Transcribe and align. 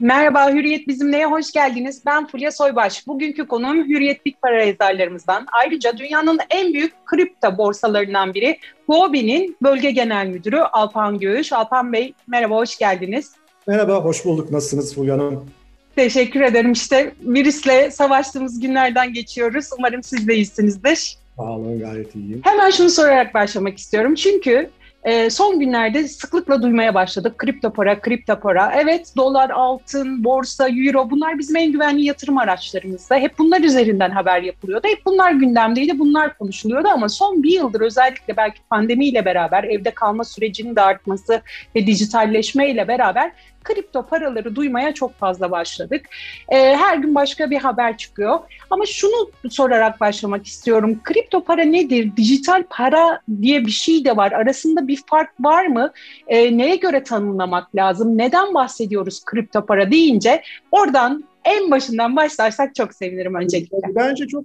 Merhaba 0.00 0.50
Hürriyet 0.50 0.88
Bizimle'ye 0.88 1.26
hoş 1.26 1.52
geldiniz. 1.52 2.02
Ben 2.06 2.26
Fulya 2.26 2.52
Soybaş. 2.52 3.06
Bugünkü 3.06 3.46
konuğum 3.46 3.88
Hürriyet 3.88 4.26
Big 4.26 4.34
Para 4.42 4.64
yazarlarımızdan. 4.64 5.46
Ayrıca 5.52 5.98
dünyanın 5.98 6.38
en 6.50 6.72
büyük 6.72 7.06
kripto 7.06 7.58
borsalarından 7.58 8.34
biri 8.34 8.58
Huobi'nin 8.86 9.56
bölge 9.62 9.90
genel 9.90 10.26
müdürü 10.26 10.58
Alpan 10.58 11.18
Göğüş. 11.18 11.52
Alpan 11.52 11.92
Bey 11.92 12.14
merhaba 12.26 12.56
hoş 12.56 12.78
geldiniz. 12.78 13.32
Merhaba, 13.66 13.94
hoş 13.94 14.24
bulduk. 14.24 14.50
Nasılsınız 14.50 14.94
Fulya 14.94 15.14
Hanım? 15.14 15.50
Teşekkür 15.96 16.40
ederim. 16.40 16.72
İşte 16.72 17.14
virüsle 17.20 17.90
savaştığımız 17.90 18.60
günlerden 18.60 19.12
geçiyoruz. 19.12 19.70
Umarım 19.78 20.02
siz 20.02 20.28
de 20.28 20.34
iyisinizdir. 20.34 21.18
Sağ 21.36 21.42
olun, 21.42 21.78
gayet 21.78 22.14
iyiyim. 22.14 22.40
Hemen 22.44 22.70
şunu 22.70 22.90
sorarak 22.90 23.34
başlamak 23.34 23.78
istiyorum. 23.78 24.14
Çünkü 24.14 24.70
e, 25.06 25.30
son 25.30 25.60
günlerde 25.60 26.08
sıklıkla 26.08 26.62
duymaya 26.62 26.94
başladık. 26.94 27.38
Kripto 27.38 27.72
para, 27.72 28.00
kripto 28.00 28.40
para. 28.40 28.72
Evet 28.76 29.12
dolar, 29.16 29.50
altın, 29.50 30.24
borsa, 30.24 30.68
euro 30.68 31.10
bunlar 31.10 31.38
bizim 31.38 31.56
en 31.56 31.72
güvenli 31.72 32.04
yatırım 32.04 32.38
araçlarımızda. 32.38 33.16
Hep 33.16 33.38
bunlar 33.38 33.60
üzerinden 33.60 34.10
haber 34.10 34.42
yapılıyordu. 34.42 34.88
Hep 34.88 35.06
bunlar 35.06 35.32
gündemdeydi, 35.32 35.98
bunlar 35.98 36.38
konuşuluyordu 36.38 36.88
ama 36.88 37.08
son 37.08 37.42
bir 37.42 37.52
yıldır 37.52 37.80
özellikle 37.80 38.36
belki 38.36 38.60
pandemiyle 38.70 39.24
beraber 39.24 39.64
evde 39.64 39.90
kalma 39.90 40.24
sürecinin 40.24 40.76
de 40.76 40.82
artması 40.82 41.42
ve 41.76 41.86
dijitalleşme 41.86 42.70
ile 42.70 42.88
beraber 42.88 43.32
kripto 43.66 44.06
paraları 44.06 44.56
duymaya 44.56 44.94
çok 44.94 45.14
fazla 45.14 45.50
başladık. 45.50 46.06
E, 46.48 46.56
her 46.56 46.96
gün 46.96 47.14
başka 47.14 47.50
bir 47.50 47.58
haber 47.58 47.96
çıkıyor. 47.96 48.38
Ama 48.70 48.86
şunu 48.86 49.30
sorarak 49.50 50.00
başlamak 50.00 50.46
istiyorum. 50.46 51.00
Kripto 51.04 51.44
para 51.44 51.62
nedir? 51.62 52.16
Dijital 52.16 52.64
para 52.70 53.20
diye 53.42 53.66
bir 53.66 53.70
şey 53.70 54.04
de 54.04 54.16
var. 54.16 54.32
Arasında 54.32 54.88
bir 54.88 55.02
fark 55.10 55.30
var 55.40 55.66
mı? 55.66 55.92
E, 56.26 56.58
neye 56.58 56.76
göre 56.76 57.02
tanımlamak 57.02 57.76
lazım? 57.76 58.18
Neden 58.18 58.54
bahsediyoruz 58.54 59.24
kripto 59.24 59.66
para 59.66 59.90
deyince? 59.90 60.42
Oradan 60.70 61.24
en 61.44 61.70
başından 61.70 62.16
başlarsak 62.16 62.74
çok 62.74 62.94
sevinirim 62.94 63.34
öncelikle. 63.34 63.78
Bence 63.94 64.26
çok 64.26 64.44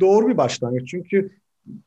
doğru 0.00 0.28
bir 0.28 0.36
başlangıç. 0.36 0.88
Çünkü 0.88 1.40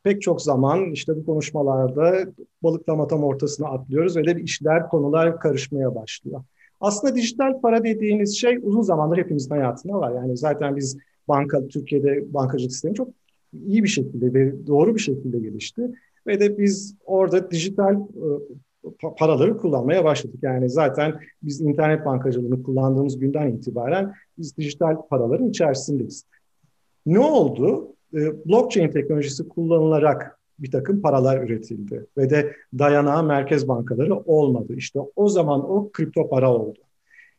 pek 0.03 0.21
çok 0.21 0.41
zaman 0.41 0.91
işte 0.91 1.15
bu 1.15 1.25
konuşmalarda 1.25 2.25
balıklama 2.63 3.07
tam 3.07 3.23
ortasına 3.23 3.67
atlıyoruz 3.67 4.17
ve 4.17 4.25
de 4.25 4.41
işler, 4.41 4.89
konular 4.89 5.39
karışmaya 5.39 5.95
başlıyor. 5.95 6.43
Aslında 6.83 7.15
dijital 7.15 7.61
para 7.61 7.83
dediğiniz 7.83 8.37
şey 8.37 8.59
uzun 8.63 8.81
zamandır 8.81 9.17
hepimizin 9.17 9.49
hayatında 9.49 9.93
var. 9.93 10.15
Yani 10.15 10.37
zaten 10.37 10.75
biz 10.75 10.97
banka, 11.27 11.67
Türkiye'de 11.67 12.33
bankacılık 12.33 12.71
sistemi 12.71 12.95
çok 12.95 13.09
iyi 13.65 13.83
bir 13.83 13.87
şekilde 13.87 14.33
ve 14.33 14.67
doğru 14.67 14.95
bir 14.95 14.99
şekilde 14.99 15.39
gelişti. 15.39 15.91
Ve 16.27 16.39
de 16.39 16.57
biz 16.57 16.95
orada 17.05 17.51
dijital 17.51 17.95
e, 17.95 18.89
paraları 19.17 19.57
kullanmaya 19.57 20.03
başladık. 20.03 20.39
Yani 20.41 20.69
zaten 20.69 21.19
biz 21.43 21.61
internet 21.61 22.05
bankacılığını 22.05 22.63
kullandığımız 22.63 23.19
günden 23.19 23.51
itibaren 23.51 24.13
biz 24.37 24.57
dijital 24.57 24.95
paraların 25.09 25.49
içerisindeyiz. 25.49 26.25
Ne 27.05 27.19
oldu? 27.19 27.95
E, 28.13 28.45
blockchain 28.45 28.91
teknolojisi 28.91 29.47
kullanılarak 29.47 30.39
bir 30.59 30.71
takım 30.71 31.01
paralar 31.01 31.43
üretildi 31.43 32.05
ve 32.17 32.29
de 32.29 32.55
dayanağı 32.79 33.23
merkez 33.23 33.67
bankaları 33.67 34.15
olmadı. 34.15 34.73
İşte 34.77 34.99
o 35.15 35.29
zaman 35.29 35.71
o 35.71 35.89
kripto 35.91 36.29
para 36.29 36.53
oldu. 36.53 36.79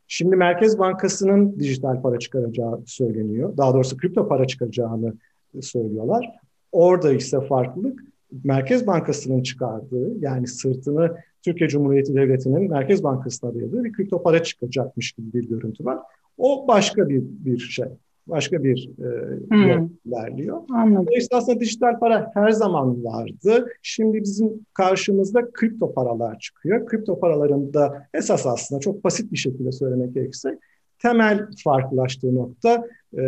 Şimdi 0.08 0.36
Merkez 0.36 0.78
Bankası'nın 0.78 1.58
dijital 1.58 2.02
para 2.02 2.18
çıkaracağı 2.18 2.80
söyleniyor. 2.86 3.56
Daha 3.56 3.74
doğrusu 3.74 3.96
kripto 3.96 4.28
para 4.28 4.46
çıkaracağını 4.46 5.14
söylüyorlar. 5.60 6.30
Orada 6.72 7.12
ise 7.12 7.40
farklılık 7.40 8.00
Merkez 8.44 8.86
Bankası'nın 8.86 9.42
çıkardığı 9.42 10.18
yani 10.18 10.46
sırtını 10.46 11.16
Türkiye 11.42 11.68
Cumhuriyeti 11.68 12.14
Devleti'nin 12.14 12.70
Merkez 12.70 13.02
Bankası'na 13.02 13.54
dayadığı 13.54 13.84
bir 13.84 13.92
kripto 13.92 14.22
para 14.22 14.42
çıkacakmış 14.42 15.12
gibi 15.12 15.32
bir 15.32 15.48
görüntü 15.48 15.84
var. 15.84 15.98
O 16.38 16.68
başka 16.68 17.08
bir, 17.08 17.22
bir 17.22 17.58
şey 17.58 17.86
başka 18.26 18.64
bir 18.64 18.90
e, 18.98 19.06
hmm. 19.50 19.88
ilerliyor. 20.04 20.60
Anladım. 20.70 21.06
Dolayısıyla 21.06 21.38
aslında 21.38 21.60
dijital 21.60 21.98
para 21.98 22.30
her 22.34 22.50
zaman 22.50 23.04
vardı. 23.04 23.66
Şimdi 23.82 24.22
bizim 24.22 24.66
karşımızda 24.74 25.50
kripto 25.52 25.94
paralar 25.94 26.38
çıkıyor. 26.38 26.86
Kripto 26.86 27.20
paraların 27.20 27.74
da 27.74 28.08
esas 28.14 28.46
aslında 28.46 28.80
çok 28.80 29.04
basit 29.04 29.32
bir 29.32 29.36
şekilde 29.36 29.72
söylemek 29.72 30.14
gerekirse 30.14 30.58
temel 30.98 31.46
farklılaştığı 31.64 32.34
nokta 32.34 32.86
e, 33.18 33.24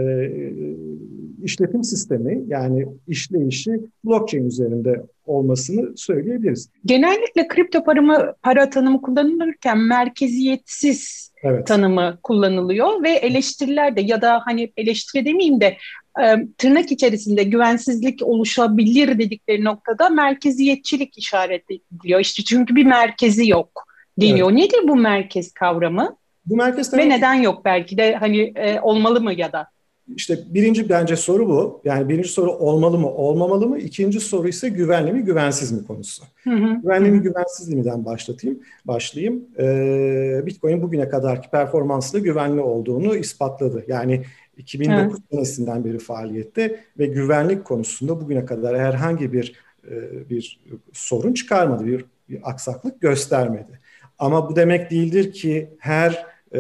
işletim 1.43 1.85
sistemi 1.85 2.45
yani 2.47 2.87
işleyişi 3.09 3.81
blockchain 4.05 4.47
üzerinde 4.47 5.03
olmasını 5.27 5.97
söyleyebiliriz. 5.97 6.71
Genellikle 6.85 7.49
kripto 7.49 7.85
paramı, 7.85 8.35
para 8.43 8.71
tanımı 8.71 9.03
kullanılırken 9.03 9.79
merkeziyetsiz 9.79 11.33
evet. 11.43 11.67
tanımı 11.67 12.19
kullanılıyor 12.23 13.03
ve 13.03 13.11
eleştiriler 13.11 13.97
de 13.97 14.01
ya 14.01 14.23
da 14.23 14.41
hani 14.45 14.73
eleştiri 14.77 15.25
demeyeyim 15.25 15.61
de 15.61 15.77
e, 16.23 16.25
tırnak 16.59 16.93
içerisinde 16.93 17.43
güvensizlik 17.43 18.23
oluşabilir 18.23 19.19
dedikleri 19.19 19.65
noktada 19.65 20.09
merkeziyetçilik 20.09 21.19
işaret 21.19 21.65
ediliyor. 21.71 22.21
İşte 22.21 22.43
çünkü 22.43 22.77
bir 22.77 22.87
merkezi 22.87 23.49
yok 23.49 23.87
deniyor. 24.21 24.51
Evet. 24.53 24.61
Nedir 24.61 24.89
bu 24.89 24.97
merkez 24.97 25.53
kavramı? 25.53 26.17
Bu 26.47 26.57
merkez 26.57 26.95
Ve 26.95 27.09
neden 27.09 27.35
yok 27.35 27.65
belki 27.65 27.99
de 27.99 28.15
hani 28.15 28.53
e, 28.57 28.81
olmalı 28.81 29.21
mı 29.21 29.33
ya 29.33 29.53
da? 29.53 29.69
İşte 30.15 30.39
birinci 30.49 30.89
bence 30.89 31.17
soru 31.17 31.49
bu. 31.49 31.81
Yani 31.85 32.09
birinci 32.09 32.29
soru 32.29 32.51
olmalı 32.51 32.99
mı, 32.99 33.09
olmamalı 33.09 33.67
mı? 33.67 33.79
İkinci 33.79 34.21
soru 34.21 34.49
ise 34.49 34.69
güvenli 34.69 35.13
mi, 35.13 35.23
güvensiz 35.23 35.73
mi 35.73 35.87
konusu. 35.87 36.25
Hı 36.45 36.51
hı. 36.51 36.81
Güvenli 36.83 37.11
mi, 37.11 37.21
güvensizliğinden 37.21 38.05
başlatayım, 38.05 38.61
başlayayım. 38.85 39.45
Ee, 39.59 40.43
Bitcoin 40.47 40.83
bugüne 40.83 41.09
kadarki 41.09 41.51
performansla 41.51 42.19
güvenli 42.19 42.61
olduğunu 42.61 43.17
ispatladı. 43.17 43.85
Yani 43.89 44.23
2009 44.57 45.01
evet. 45.01 45.17
senesinden 45.31 45.85
beri 45.85 45.99
faaliyette 45.99 46.81
ve 46.99 47.07
güvenlik 47.07 47.65
konusunda 47.65 48.21
bugüne 48.21 48.45
kadar 48.45 48.79
herhangi 48.79 49.33
bir 49.33 49.55
e, 49.91 50.31
bir 50.31 50.61
sorun 50.93 51.35
çıkarmadı, 51.35 51.87
bir, 51.87 52.05
bir 52.29 52.41
aksaklık 52.43 53.01
göstermedi. 53.01 53.81
Ama 54.19 54.51
bu 54.51 54.57
demek 54.57 54.91
değildir 54.91 55.33
ki 55.33 55.71
her 55.79 56.27
e, 56.55 56.59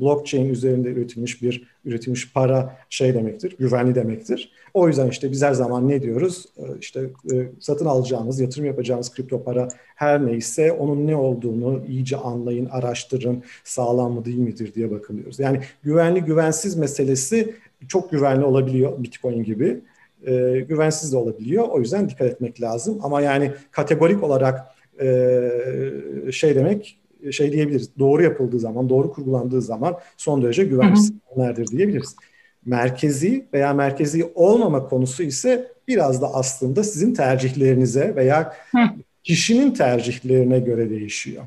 blockchain 0.00 0.48
üzerinde 0.48 0.88
üretilmiş 0.88 1.42
bir 1.42 1.73
üretilmiş 1.84 2.32
para 2.32 2.76
şey 2.90 3.14
demektir, 3.14 3.56
güvenli 3.58 3.94
demektir. 3.94 4.52
O 4.74 4.88
yüzden 4.88 5.08
işte 5.08 5.30
biz 5.30 5.42
her 5.42 5.52
zaman 5.52 5.88
ne 5.88 6.02
diyoruz? 6.02 6.46
E, 6.56 6.62
işte 6.80 7.00
e, 7.32 7.46
satın 7.60 7.86
alacağınız, 7.86 8.40
yatırım 8.40 8.66
yapacağınız 8.66 9.14
kripto 9.14 9.44
para 9.44 9.68
her 9.94 10.26
neyse 10.26 10.72
onun 10.72 11.06
ne 11.06 11.16
olduğunu 11.16 11.82
iyice 11.88 12.16
anlayın, 12.16 12.66
araştırın, 12.66 13.42
sağlam 13.64 14.12
mı 14.12 14.24
değil 14.24 14.38
midir 14.38 14.74
diye 14.74 14.90
bakılıyoruz. 14.90 15.38
Yani 15.38 15.60
güvenli 15.82 16.20
güvensiz 16.20 16.76
meselesi 16.76 17.54
çok 17.88 18.10
güvenli 18.10 18.44
olabiliyor 18.44 19.02
Bitcoin 19.02 19.44
gibi. 19.44 19.80
E, 20.26 20.60
güvensiz 20.68 21.12
de 21.12 21.16
olabiliyor. 21.16 21.68
O 21.68 21.80
yüzden 21.80 22.08
dikkat 22.08 22.26
etmek 22.26 22.60
lazım. 22.60 22.98
Ama 23.02 23.20
yani 23.20 23.52
kategorik 23.70 24.22
olarak 24.22 24.60
e, 25.00 26.32
şey 26.32 26.54
demek 26.54 26.98
şey 27.32 27.52
diyebiliriz. 27.52 27.90
Doğru 27.98 28.22
yapıldığı 28.22 28.58
zaman, 28.58 28.88
doğru 28.88 29.12
kurgulandığı 29.12 29.62
zaman 29.62 29.96
son 30.16 30.42
derece 30.42 30.64
güvenli 30.64 30.96
sistemlerdir 30.96 31.66
diyebiliriz. 31.66 32.16
Merkezi 32.66 33.44
veya 33.52 33.74
merkezi 33.74 34.32
olmama 34.34 34.88
konusu 34.88 35.22
ise 35.22 35.72
biraz 35.88 36.22
da 36.22 36.34
aslında 36.34 36.84
sizin 36.84 37.14
tercihlerinize 37.14 38.16
veya 38.16 38.54
kişinin 39.24 39.70
tercihlerine 39.70 40.58
göre 40.58 40.90
değişiyor. 40.90 41.44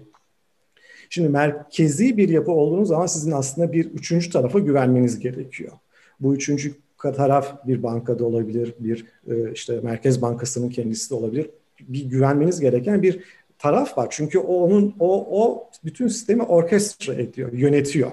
Şimdi 1.09 1.29
merkezi 1.29 2.17
bir 2.17 2.29
yapı 2.29 2.51
olduğunuz 2.51 2.87
zaman 2.87 3.05
sizin 3.05 3.31
aslında 3.31 3.73
bir 3.73 3.85
üçüncü 3.85 4.29
tarafa 4.29 4.59
güvenmeniz 4.59 5.19
gerekiyor. 5.19 5.71
Bu 6.19 6.35
üçüncü 6.35 6.73
taraf 7.01 7.67
bir 7.67 7.83
bankada 7.83 8.25
olabilir, 8.25 8.73
bir 8.79 9.05
e, 9.27 9.51
işte 9.51 9.79
Merkez 9.83 10.21
Bankası'nın 10.21 10.69
kendisi 10.69 11.09
de 11.09 11.15
olabilir. 11.15 11.49
Bir 11.79 12.05
güvenmeniz 12.05 12.59
gereken 12.59 13.01
bir 13.01 13.19
taraf 13.59 13.97
var. 13.97 14.07
Çünkü 14.09 14.39
o 14.39 14.63
onun 14.63 14.95
o 14.99 15.41
o 15.43 15.69
bütün 15.85 16.07
sistemi 16.07 16.43
orkestra 16.43 17.13
ediyor, 17.13 17.53
yönetiyor. 17.53 18.11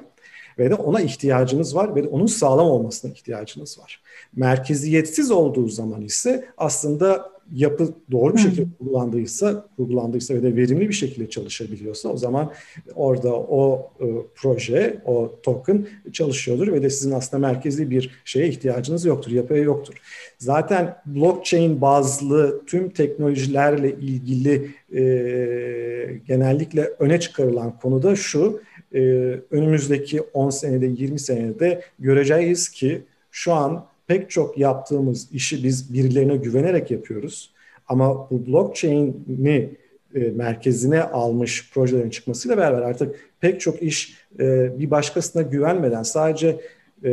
Ve 0.59 0.71
de 0.71 0.75
ona 0.75 1.01
ihtiyacınız 1.01 1.77
var 1.77 1.97
ve 1.97 2.05
de 2.05 2.09
onun 2.09 2.27
sağlam 2.27 2.67
olmasına 2.67 3.11
ihtiyacınız 3.13 3.79
var. 3.79 4.03
Merkeziyetsiz 4.37 5.31
olduğu 5.31 5.69
zaman 5.69 6.03
ise 6.03 6.49
aslında 6.59 7.34
yapı 7.55 7.95
doğru 8.11 8.35
bir 8.35 8.39
şekilde 8.39 8.67
kurgulandıysa, 8.79 9.67
kurgulandıysa 9.77 10.35
ve 10.35 10.43
de 10.43 10.57
verimli 10.57 10.89
bir 10.89 10.95
şekilde 10.95 11.31
çalışabiliyorsa 11.31 12.09
o 12.09 12.17
zaman 12.17 12.53
orada 12.95 13.35
o 13.35 13.91
e, 14.01 14.07
proje, 14.35 15.03
o 15.05 15.33
token 15.43 15.87
çalışıyordur 16.13 16.73
ve 16.73 16.83
de 16.83 16.91
sizin 16.91 17.11
aslında 17.11 17.47
merkezi 17.47 17.91
bir 17.91 18.23
şeye 18.25 18.49
ihtiyacınız 18.49 19.05
yoktur, 19.05 19.31
yapıya 19.31 19.63
yoktur. 19.63 19.95
Zaten 20.39 20.97
blockchain 21.07 21.81
bazlı 21.81 22.63
tüm 22.67 22.91
teknolojilerle 22.91 23.91
ilgili 23.91 24.71
e, 24.95 25.03
genellikle 26.27 26.91
öne 26.99 27.21
çıkarılan 27.21 27.79
konu 27.79 28.03
da 28.03 28.17
şu, 28.17 28.61
e, 28.95 29.01
önümüzdeki 29.51 30.21
10 30.21 30.51
senede, 30.51 30.87
20 30.87 31.19
senede 31.19 31.83
göreceğiz 31.99 32.69
ki 32.69 33.03
şu 33.31 33.53
an 33.53 33.94
pek 34.07 34.31
çok 34.31 34.59
yaptığımız 34.59 35.33
işi 35.33 35.65
biz 35.65 35.93
birilerine 35.93 36.37
güvenerek 36.37 36.91
yapıyoruz. 36.91 37.55
Ama 37.89 38.31
bu 38.31 38.47
blockchain'i 38.47 39.71
e, 40.15 40.19
merkezine 40.19 41.03
almış 41.03 41.71
projelerin 41.75 42.11
çıkmasıyla 42.11 42.57
beraber 42.57 42.83
artık 42.83 43.17
pek 43.41 43.61
çok 43.61 43.83
iş 43.83 44.17
e, 44.41 44.79
bir 44.79 44.91
başkasına 44.91 45.43
güvenmeden 45.43 46.03
sadece 46.03 46.61
e, 47.05 47.13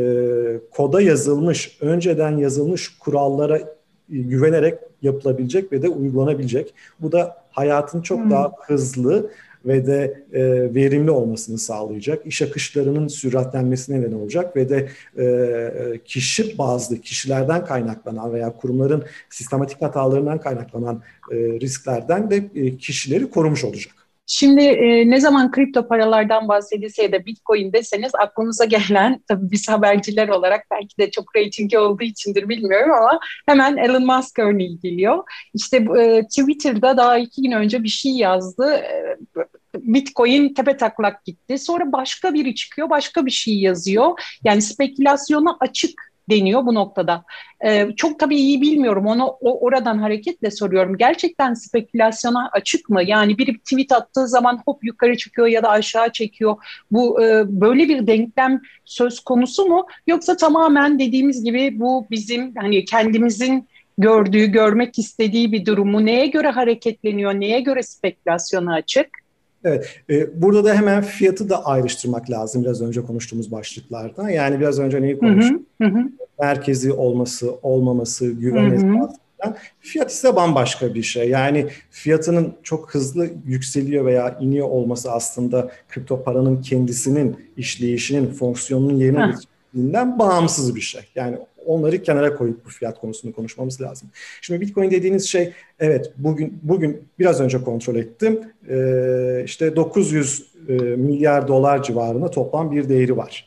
koda 0.70 1.00
yazılmış, 1.00 1.78
önceden 1.80 2.36
yazılmış 2.36 2.98
kurallara 2.98 3.60
güvenerek 4.08 4.78
yapılabilecek 5.02 5.72
ve 5.72 5.82
de 5.82 5.88
uygulanabilecek. 5.88 6.74
Bu 7.00 7.12
da 7.12 7.36
hayatın 7.50 8.02
çok 8.02 8.20
hmm. 8.20 8.30
daha 8.30 8.52
hızlı 8.66 9.30
ve 9.66 9.86
de 9.86 10.24
e, 10.32 10.74
verimli 10.74 11.10
olmasını 11.10 11.58
sağlayacak. 11.58 12.26
İş 12.26 12.42
akışlarının 12.42 13.08
süratlenmesine 13.08 14.00
neden 14.00 14.12
olacak 14.12 14.56
ve 14.56 14.68
de 14.68 14.88
e, 15.18 15.98
kişi 16.04 16.58
bazlı 16.58 16.98
kişilerden 16.98 17.64
kaynaklanan 17.64 18.32
veya 18.32 18.52
kurumların 18.56 19.04
sistematik 19.30 19.82
hatalarından 19.82 20.40
kaynaklanan 20.40 21.02
e, 21.30 21.36
risklerden 21.36 22.30
de 22.30 22.50
e, 22.54 22.76
kişileri 22.76 23.30
korumuş 23.30 23.64
olacak. 23.64 24.01
Şimdi 24.34 24.60
e, 24.60 25.10
ne 25.10 25.20
zaman 25.20 25.50
kripto 25.50 25.88
paralardan 25.88 26.48
bahsedilse 26.48 27.02
ya 27.02 27.12
da 27.12 27.26
bitcoin 27.26 27.72
deseniz 27.72 28.14
aklımıza 28.14 28.64
gelen 28.64 29.22
tabii 29.28 29.50
biz 29.50 29.68
haberciler 29.68 30.28
olarak 30.28 30.66
belki 30.70 30.98
de 30.98 31.10
çok 31.10 31.36
reytingi 31.36 31.78
olduğu 31.78 32.02
içindir 32.02 32.48
bilmiyorum 32.48 32.92
ama 32.92 33.20
hemen 33.46 33.76
Elon 33.76 34.06
Musk 34.06 34.38
örneği 34.38 34.80
geliyor. 34.80 35.24
İşte 35.54 35.76
e, 35.76 36.22
Twitter'da 36.22 36.96
daha 36.96 37.18
iki 37.18 37.42
gün 37.42 37.52
önce 37.52 37.82
bir 37.82 37.88
şey 37.88 38.12
yazdı. 38.12 38.72
E, 38.74 39.16
Bitcoin 39.74 40.54
tepe 40.54 40.76
taklak 40.76 41.24
gitti. 41.24 41.58
Sonra 41.58 41.92
başka 41.92 42.34
biri 42.34 42.54
çıkıyor, 42.54 42.90
başka 42.90 43.26
bir 43.26 43.30
şey 43.30 43.54
yazıyor. 43.54 44.20
Yani 44.44 44.62
spekülasyona 44.62 45.56
açık 45.60 46.11
deniyor 46.30 46.66
bu 46.66 46.74
noktada. 46.74 47.24
Ee, 47.66 47.88
çok 47.96 48.18
tabii 48.18 48.36
iyi 48.36 48.60
bilmiyorum 48.60 49.06
onu 49.06 49.26
o, 49.26 49.66
oradan 49.66 49.98
hareketle 49.98 50.50
soruyorum. 50.50 50.96
Gerçekten 50.98 51.54
spekülasyona 51.54 52.48
açık 52.52 52.88
mı? 52.88 53.02
Yani 53.02 53.38
biri 53.38 53.58
tweet 53.58 53.92
attığı 53.92 54.28
zaman 54.28 54.62
hop 54.66 54.84
yukarı 54.84 55.16
çıkıyor 55.16 55.48
ya 55.48 55.62
da 55.62 55.70
aşağı 55.70 56.12
çekiyor. 56.12 56.56
Bu 56.90 57.24
e, 57.24 57.44
böyle 57.60 57.88
bir 57.88 58.06
denklem 58.06 58.60
söz 58.84 59.20
konusu 59.20 59.66
mu? 59.66 59.86
Yoksa 60.06 60.36
tamamen 60.36 60.98
dediğimiz 60.98 61.44
gibi 61.44 61.80
bu 61.80 62.06
bizim 62.10 62.54
hani 62.56 62.84
kendimizin 62.84 63.68
gördüğü, 63.98 64.46
görmek 64.46 64.98
istediği 64.98 65.52
bir 65.52 65.66
durumu 65.66 66.06
neye 66.06 66.26
göre 66.26 66.48
hareketleniyor, 66.48 67.34
neye 67.34 67.60
göre 67.60 67.82
spekülasyona 67.82 68.74
açık? 68.74 69.21
Evet, 69.64 70.00
e, 70.10 70.42
burada 70.42 70.64
da 70.64 70.74
hemen 70.74 71.02
fiyatı 71.02 71.48
da 71.48 71.66
ayrıştırmak 71.66 72.30
lazım 72.30 72.62
biraz 72.62 72.82
önce 72.82 73.02
konuştuğumuz 73.02 73.52
başlıklardan. 73.52 74.28
Yani 74.28 74.60
biraz 74.60 74.78
önce 74.78 75.02
neyi 75.02 75.18
konuştuk? 75.18 75.62
Hı 75.82 75.88
hı, 75.88 75.98
hı. 75.98 76.08
Merkezi 76.40 76.92
olması, 76.92 77.54
olmaması, 77.62 78.30
güven 78.30 79.08
Fiyat 79.80 80.10
ise 80.10 80.36
bambaşka 80.36 80.94
bir 80.94 81.02
şey. 81.02 81.28
Yani 81.28 81.66
fiyatının 81.90 82.54
çok 82.62 82.94
hızlı 82.94 83.28
yükseliyor 83.46 84.04
veya 84.04 84.38
iniyor 84.40 84.68
olması 84.68 85.12
aslında 85.12 85.70
kripto 85.88 86.22
paranın 86.22 86.62
kendisinin 86.62 87.36
işleyişinin, 87.56 88.26
fonksiyonunun 88.26 88.96
yerine 88.96 89.26
getirdiğinden 89.26 90.18
bağımsız 90.18 90.74
bir 90.74 90.80
şey. 90.80 91.02
Yani 91.14 91.38
onları 91.66 92.02
kenara 92.02 92.34
koyup 92.34 92.64
bu 92.64 92.68
fiyat 92.68 93.00
konusunu 93.00 93.32
konuşmamız 93.32 93.80
lazım. 93.80 94.08
Şimdi 94.40 94.60
Bitcoin 94.60 94.90
dediğiniz 94.90 95.28
şey 95.28 95.52
evet 95.80 96.12
bugün 96.16 96.58
bugün 96.62 97.08
biraz 97.18 97.40
önce 97.40 97.64
kontrol 97.64 97.96
ettim. 97.96 98.40
Ee, 98.68 99.42
işte 99.44 99.76
900 99.76 100.52
e, 100.68 100.72
milyar 100.72 101.48
dolar 101.48 101.82
civarında 101.82 102.30
toplam 102.30 102.72
bir 102.72 102.88
değeri 102.88 103.16
var. 103.16 103.46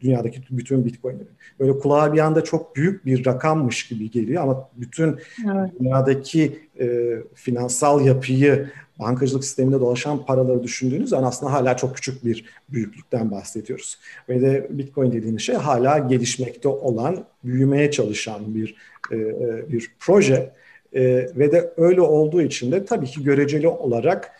Dünyadaki 0.00 0.40
bütün 0.50 0.84
Bitcoin'lerin. 0.84 1.28
Böyle 1.60 1.78
kulağa 1.78 2.12
bir 2.12 2.18
anda 2.18 2.44
çok 2.44 2.76
büyük 2.76 3.06
bir 3.06 3.26
rakammış 3.26 3.88
gibi 3.88 4.10
geliyor 4.10 4.42
ama 4.42 4.68
bütün 4.76 5.16
evet. 5.52 5.70
dünyadaki 5.80 6.58
e, 6.80 7.16
finansal 7.34 8.06
yapıyı 8.06 8.70
bankacılık 9.00 9.44
sisteminde 9.44 9.80
dolaşan 9.80 10.24
paraları 10.24 10.62
düşündüğünüz 10.62 11.08
zaman 11.08 11.28
aslında 11.28 11.52
hala 11.52 11.76
çok 11.76 11.94
küçük 11.96 12.24
bir 12.24 12.44
büyüklükten 12.68 13.30
bahsediyoruz. 13.30 13.98
Ve 14.28 14.40
de 14.40 14.66
Bitcoin 14.70 15.12
dediğiniz 15.12 15.42
şey 15.42 15.54
hala 15.54 15.98
gelişmekte 15.98 16.68
olan, 16.68 17.24
büyümeye 17.44 17.90
çalışan 17.90 18.54
bir 18.54 18.76
e, 19.10 19.16
e, 19.16 19.72
bir 19.72 19.92
proje. 19.98 20.52
E, 20.92 21.02
ve 21.36 21.52
de 21.52 21.72
öyle 21.76 22.00
olduğu 22.00 22.42
için 22.42 22.72
de 22.72 22.84
tabii 22.84 23.06
ki 23.06 23.22
göreceli 23.22 23.68
olarak 23.68 24.32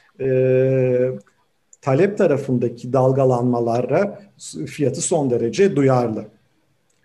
talep 1.81 2.19
tarafındaki 2.19 2.93
dalgalanmalara 2.93 4.21
fiyatı 4.67 5.01
son 5.01 5.31
derece 5.31 5.77
duyarlı. 5.77 6.25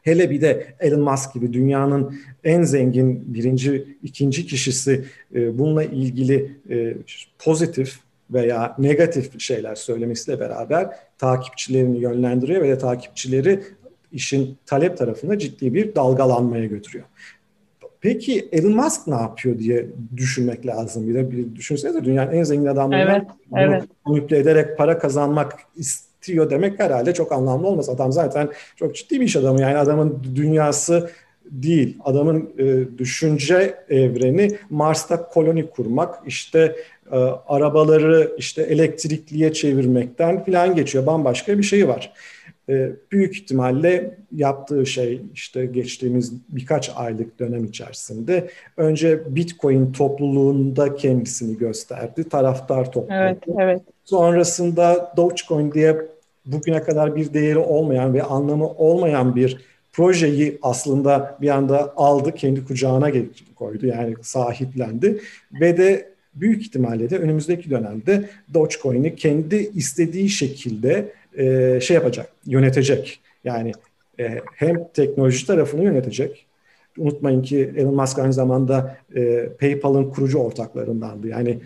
Hele 0.05 0.29
bir 0.29 0.41
de 0.41 0.75
Elon 0.79 1.01
Musk 1.01 1.33
gibi 1.33 1.53
dünyanın 1.53 2.15
en 2.43 2.63
zengin 2.63 3.33
birinci, 3.33 3.97
ikinci 4.03 4.45
kişisi 4.45 5.05
e, 5.35 5.57
bununla 5.57 5.83
ilgili 5.83 6.51
e, 6.69 6.93
pozitif 7.39 7.99
veya 8.29 8.75
negatif 8.79 9.39
şeyler 9.39 9.75
söylemesiyle 9.75 10.39
beraber 10.39 10.89
takipçilerini 11.17 11.97
yönlendiriyor 11.97 12.61
ve 12.61 12.69
de 12.69 12.77
takipçileri 12.77 13.63
işin 14.11 14.57
talep 14.65 14.97
tarafında 14.97 15.39
ciddi 15.39 15.73
bir 15.73 15.95
dalgalanmaya 15.95 16.65
götürüyor. 16.65 17.05
Peki 18.01 18.49
Elon 18.51 18.75
Musk 18.75 19.07
ne 19.07 19.15
yapıyor 19.15 19.59
diye 19.59 19.85
düşünmek 20.17 20.65
lazım. 20.65 21.07
Bir 21.07 21.13
de 21.13 21.31
bir 21.31 21.55
düşünsenize 21.55 22.03
dünyanın 22.03 22.31
en 22.31 22.43
zengin 22.43 22.65
adamlarından 22.65 23.27
evet, 23.55 23.69
evet. 23.69 23.83
manipüle 24.05 24.39
ederek 24.39 24.77
para 24.77 24.97
kazanmak 24.99 25.59
istiyor 26.25 26.49
demek 26.49 26.79
herhalde 26.79 27.13
çok 27.13 27.31
anlamlı 27.31 27.67
olmaz. 27.67 27.89
Adam 27.89 28.11
zaten 28.11 28.49
çok 28.75 28.95
ciddi 28.95 29.19
bir 29.19 29.25
iş 29.25 29.35
adamı. 29.35 29.61
Yani 29.61 29.77
adamın 29.77 30.23
dünyası 30.35 31.09
değil. 31.45 31.97
Adamın 32.03 32.49
e, 32.57 32.97
düşünce 32.97 33.75
evreni 33.89 34.51
Mars'ta 34.69 35.29
koloni 35.29 35.69
kurmak, 35.69 36.15
işte 36.27 36.75
e, 37.11 37.15
arabaları 37.47 38.31
işte 38.37 38.61
elektrikliye 38.61 39.53
çevirmekten 39.53 40.45
falan 40.45 40.75
geçiyor. 40.75 41.05
Bambaşka 41.05 41.57
bir 41.57 41.63
şey 41.63 41.87
var. 41.87 42.13
E, 42.69 42.91
büyük 43.11 43.35
ihtimalle 43.35 44.17
yaptığı 44.31 44.85
şey 44.85 45.21
işte 45.33 45.65
geçtiğimiz 45.65 46.33
birkaç 46.49 46.91
aylık 46.95 47.39
dönem 47.39 47.65
içerisinde 47.65 48.47
önce 48.77 49.35
Bitcoin 49.35 49.91
topluluğunda 49.91 50.95
kendisini 50.95 51.57
gösterdi. 51.57 52.29
Taraftar 52.29 52.91
topladı. 52.91 53.19
Evet, 53.21 53.37
evet. 53.59 53.81
Sonrasında 54.05 55.13
Dogecoin 55.17 55.71
diye 55.71 56.14
bugüne 56.45 56.83
kadar 56.83 57.15
bir 57.15 57.33
değeri 57.33 57.57
olmayan 57.57 58.13
ve 58.13 58.23
anlamı 58.23 58.67
olmayan 58.67 59.35
bir 59.35 59.57
projeyi 59.93 60.57
aslında 60.61 61.37
bir 61.41 61.49
anda 61.49 61.93
aldı, 61.95 62.31
kendi 62.31 62.65
kucağına 62.65 63.11
koydu 63.55 63.85
yani 63.85 64.15
sahiplendi 64.21 65.21
ve 65.61 65.77
de 65.77 66.15
büyük 66.35 66.61
ihtimalle 66.61 67.09
de 67.09 67.17
önümüzdeki 67.17 67.69
dönemde 67.69 68.29
Dogecoin'i 68.53 69.15
kendi 69.15 69.55
istediği 69.55 70.29
şekilde 70.29 71.13
e, 71.37 71.79
şey 71.81 71.95
yapacak, 71.95 72.29
yönetecek. 72.45 73.19
Yani 73.43 73.71
e, 74.19 74.41
hem 74.55 74.87
teknoloji 74.93 75.47
tarafını 75.47 75.83
yönetecek. 75.83 76.45
Unutmayın 76.97 77.41
ki 77.41 77.73
Elon 77.77 77.95
Musk 77.95 78.19
aynı 78.19 78.33
zamanda 78.33 78.97
e, 79.15 79.49
PayPal'ın 79.59 80.09
kurucu 80.09 80.37
ortaklarındandı. 80.37 81.27
Yani 81.27 81.59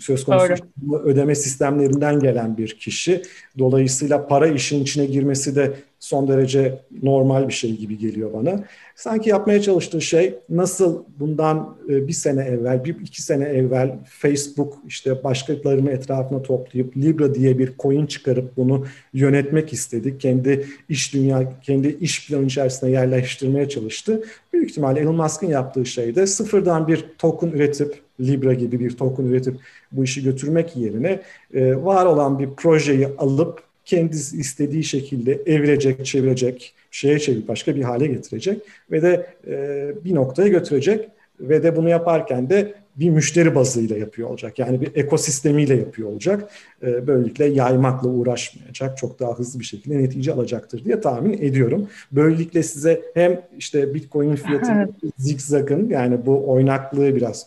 söz 0.00 0.24
konusu 0.24 0.48
Doğru. 0.88 0.98
ödeme 0.98 1.34
sistemlerinden 1.34 2.20
gelen 2.20 2.56
bir 2.56 2.68
kişi. 2.68 3.22
Dolayısıyla 3.58 4.26
para 4.26 4.46
işin 4.46 4.82
içine 4.82 5.06
girmesi 5.06 5.56
de 5.56 5.72
son 6.00 6.28
derece 6.28 6.78
normal 7.02 7.48
bir 7.48 7.52
şey 7.52 7.76
gibi 7.76 7.98
geliyor 7.98 8.32
bana. 8.32 8.64
Sanki 8.94 9.30
yapmaya 9.30 9.62
çalıştığı 9.62 10.00
şey 10.00 10.34
nasıl 10.48 11.04
bundan 11.18 11.76
e, 11.88 12.08
bir 12.08 12.12
sene 12.12 12.42
evvel, 12.44 12.84
bir 12.84 12.96
iki 13.00 13.22
sene 13.22 13.44
evvel 13.44 13.98
Facebook 14.04 14.78
işte 14.86 15.24
başkalarını 15.24 15.90
etrafına 15.90 16.42
toplayıp 16.42 16.96
Libra 16.96 17.34
diye 17.34 17.58
bir 17.58 17.72
coin 17.78 18.06
çıkarıp 18.06 18.56
bunu 18.56 18.86
yönetmek 19.12 19.72
istedi. 19.72 20.18
Kendi 20.18 20.66
iş 20.88 21.14
dünya, 21.14 21.60
kendi 21.62 21.88
iş 21.88 22.28
planı 22.28 22.44
içerisine 22.44 22.90
yerleştirmeye 22.90 23.68
çalıştı. 23.68 24.24
Büyük 24.52 24.70
ihtimalle 24.70 25.00
Elon 25.00 25.16
Musk'ın 25.16 25.46
yaptığı 25.46 25.86
şey 25.86 26.14
de 26.14 26.26
sıfırdan 26.26 26.88
bir 26.88 27.04
token 27.18 27.48
üretip 27.48 28.06
Libra 28.20 28.54
gibi 28.54 28.80
bir 28.80 28.96
token 28.96 29.24
üretip 29.24 29.56
bu 29.92 30.04
işi 30.04 30.24
götürmek 30.24 30.76
yerine 30.76 31.20
e, 31.54 31.76
var 31.76 32.06
olan 32.06 32.38
bir 32.38 32.48
projeyi 32.56 33.08
alıp 33.18 33.65
kendisi 33.86 34.36
istediği 34.36 34.84
şekilde 34.84 35.42
evirecek, 35.46 36.06
çevirecek, 36.06 36.74
şeye 36.90 37.18
çevirip 37.18 37.48
başka 37.48 37.76
bir 37.76 37.82
hale 37.82 38.06
getirecek 38.06 38.62
ve 38.90 39.02
de 39.02 39.26
e, 39.46 40.04
bir 40.04 40.14
noktaya 40.14 40.48
götürecek 40.48 41.08
ve 41.40 41.62
de 41.62 41.76
bunu 41.76 41.88
yaparken 41.88 42.50
de 42.50 42.74
bir 42.96 43.10
müşteri 43.10 43.54
bazıyla 43.54 43.96
yapıyor 43.96 44.30
olacak. 44.30 44.58
Yani 44.58 44.80
bir 44.80 44.96
ekosistemiyle 44.96 45.76
yapıyor 45.76 46.08
olacak. 46.08 46.50
E, 46.82 47.06
böylelikle 47.06 47.44
yaymakla 47.44 48.08
uğraşmayacak. 48.08 48.98
Çok 48.98 49.20
daha 49.20 49.38
hızlı 49.38 49.60
bir 49.60 49.64
şekilde 49.64 49.98
netice 49.98 50.32
alacaktır 50.32 50.84
diye 50.84 51.00
tahmin 51.00 51.32
ediyorum. 51.32 51.88
Böylelikle 52.12 52.62
size 52.62 53.02
hem 53.14 53.40
işte 53.58 53.94
Bitcoin 53.94 54.36
fiyatı 54.36 54.72
evet. 54.72 54.88
zigzagın 55.18 55.88
yani 55.88 56.26
bu 56.26 56.50
oynaklığı 56.50 57.16
biraz 57.16 57.46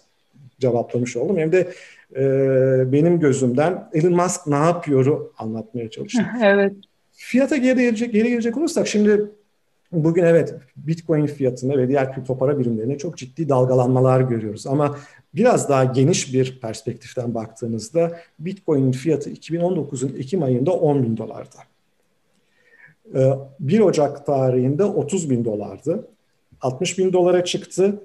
cevaplamış 0.59 1.17
oldum. 1.17 1.37
Hem 1.37 1.51
de 1.51 1.67
e, 2.15 2.21
benim 2.91 3.19
gözümden 3.19 3.89
Elon 3.93 4.13
Musk 4.13 4.47
ne 4.47 4.55
yapıyoru 4.55 5.33
anlatmaya 5.37 5.89
çalıştım. 5.89 6.25
evet. 6.43 6.73
Fiyata 7.11 7.57
geri 7.57 7.81
gelecek, 7.81 8.13
geri 8.13 8.29
gelecek 8.29 8.57
olursak 8.57 8.87
şimdi 8.87 9.29
Bugün 9.91 10.23
evet 10.23 10.55
Bitcoin 10.77 11.25
fiyatında 11.25 11.77
ve 11.77 11.87
diğer 11.87 12.13
kripto 12.13 12.37
para 12.37 12.59
birimlerine 12.59 12.97
çok 12.97 13.17
ciddi 13.17 13.49
dalgalanmalar 13.49 14.21
görüyoruz. 14.21 14.67
Ama 14.67 14.97
biraz 15.35 15.69
daha 15.69 15.83
geniş 15.83 16.33
bir 16.33 16.59
perspektiften 16.59 17.33
baktığınızda 17.33 18.19
Bitcoin'in 18.39 18.91
fiyatı 18.91 19.29
2019'un 19.29 20.17
Ekim 20.17 20.43
ayında 20.43 20.71
10 20.71 21.03
bin 21.03 21.17
dolardı. 21.17 21.57
1 23.59 23.79
Ocak 23.79 24.25
tarihinde 24.25 24.83
30 24.83 25.29
bin 25.29 25.45
dolardı. 25.45 26.07
60 26.61 26.97
bin 26.97 27.13
dolara 27.13 27.43
çıktı 27.43 28.01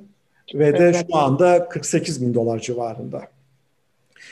ve 0.54 0.78
de 0.78 0.92
şu 0.92 1.16
anda 1.16 1.68
48 1.68 2.22
bin 2.22 2.34
dolar 2.34 2.58
civarında. 2.58 3.22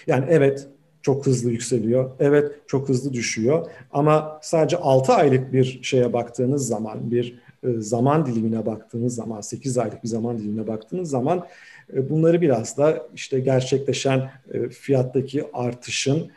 Yani 0.06 0.25
evet 0.28 0.68
çok 1.02 1.26
hızlı 1.26 1.50
yükseliyor. 1.50 2.11
Evet 2.21 2.52
çok 2.66 2.88
hızlı 2.88 3.12
düşüyor. 3.12 3.66
Ama 3.92 4.38
sadece 4.42 4.76
6 4.76 5.12
aylık 5.12 5.52
bir 5.52 5.80
şeye 5.82 6.12
baktığınız 6.12 6.66
zaman, 6.66 7.11
bir 7.11 7.38
e, 7.62 7.68
zaman 7.80 8.26
dilimine 8.26 8.66
baktığınız 8.66 9.14
zaman, 9.14 9.40
8 9.40 9.78
aylık 9.78 10.02
bir 10.02 10.09
zaman 10.09 10.38
dilimine 10.38 10.66
baktığınız 10.66 11.11
zaman 11.11 11.47
e, 11.94 12.11
bunları 12.11 12.40
biraz 12.40 12.78
da 12.78 13.06
işte 13.14 13.40
gerçekleşen 13.40 14.30
e, 14.52 14.68
fiyattaki 14.68 15.44
artışın 15.52 16.30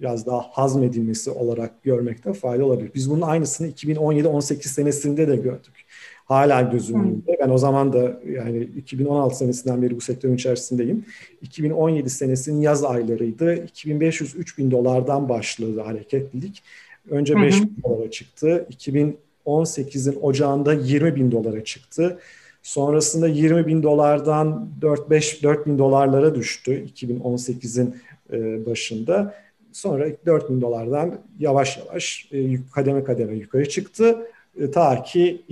biraz 0.00 0.26
daha 0.26 0.40
hazmedilmesi 0.40 1.30
olarak 1.30 1.82
görmekte 1.82 2.32
fayda 2.32 2.64
olabilir. 2.64 2.90
Biz 2.94 3.10
bunun 3.10 3.20
aynısını 3.20 3.68
2017-18 3.68 4.68
senesinde 4.68 5.28
de 5.28 5.36
gördük 5.36 5.84
hala 6.32 6.62
gözümün 6.62 7.04
önünde. 7.04 7.36
Ben 7.40 7.48
o 7.48 7.58
zaman 7.58 7.92
da 7.92 8.20
yani 8.26 8.62
2016 8.62 9.36
senesinden 9.36 9.82
beri 9.82 9.96
bu 9.96 10.00
sektörün 10.00 10.34
içerisindeyim. 10.34 11.04
2017 11.42 12.10
senesinin 12.10 12.60
yaz 12.60 12.84
aylarıydı. 12.84 13.54
2500-3000 13.54 14.70
dolardan 14.70 15.28
başladı 15.28 15.80
hareketlilik. 15.80 16.62
Önce 17.10 17.36
5 17.36 17.62
bin 17.62 17.76
dolara 17.84 18.10
çıktı. 18.10 18.66
2018'in 18.70 20.18
ocağında 20.22 20.72
20 20.72 21.16
bin 21.16 21.32
dolara 21.32 21.64
çıktı. 21.64 22.18
Sonrasında 22.62 23.28
20 23.28 23.66
bin 23.66 23.82
dolardan 23.82 24.68
4-5 24.80 25.66
bin 25.66 25.78
dolarlara 25.78 26.34
düştü 26.34 26.86
2018'in 26.96 27.96
e, 28.32 28.66
başında. 28.66 29.34
Sonra 29.72 30.06
4 30.26 30.50
bin 30.50 30.60
dolardan 30.60 31.20
yavaş 31.38 31.78
yavaş 31.78 32.28
e, 32.32 32.58
kademe 32.72 33.04
kademe 33.04 33.34
yukarı 33.34 33.68
çıktı. 33.68 34.26
E, 34.60 34.70
ta 34.70 35.02
ki 35.02 35.42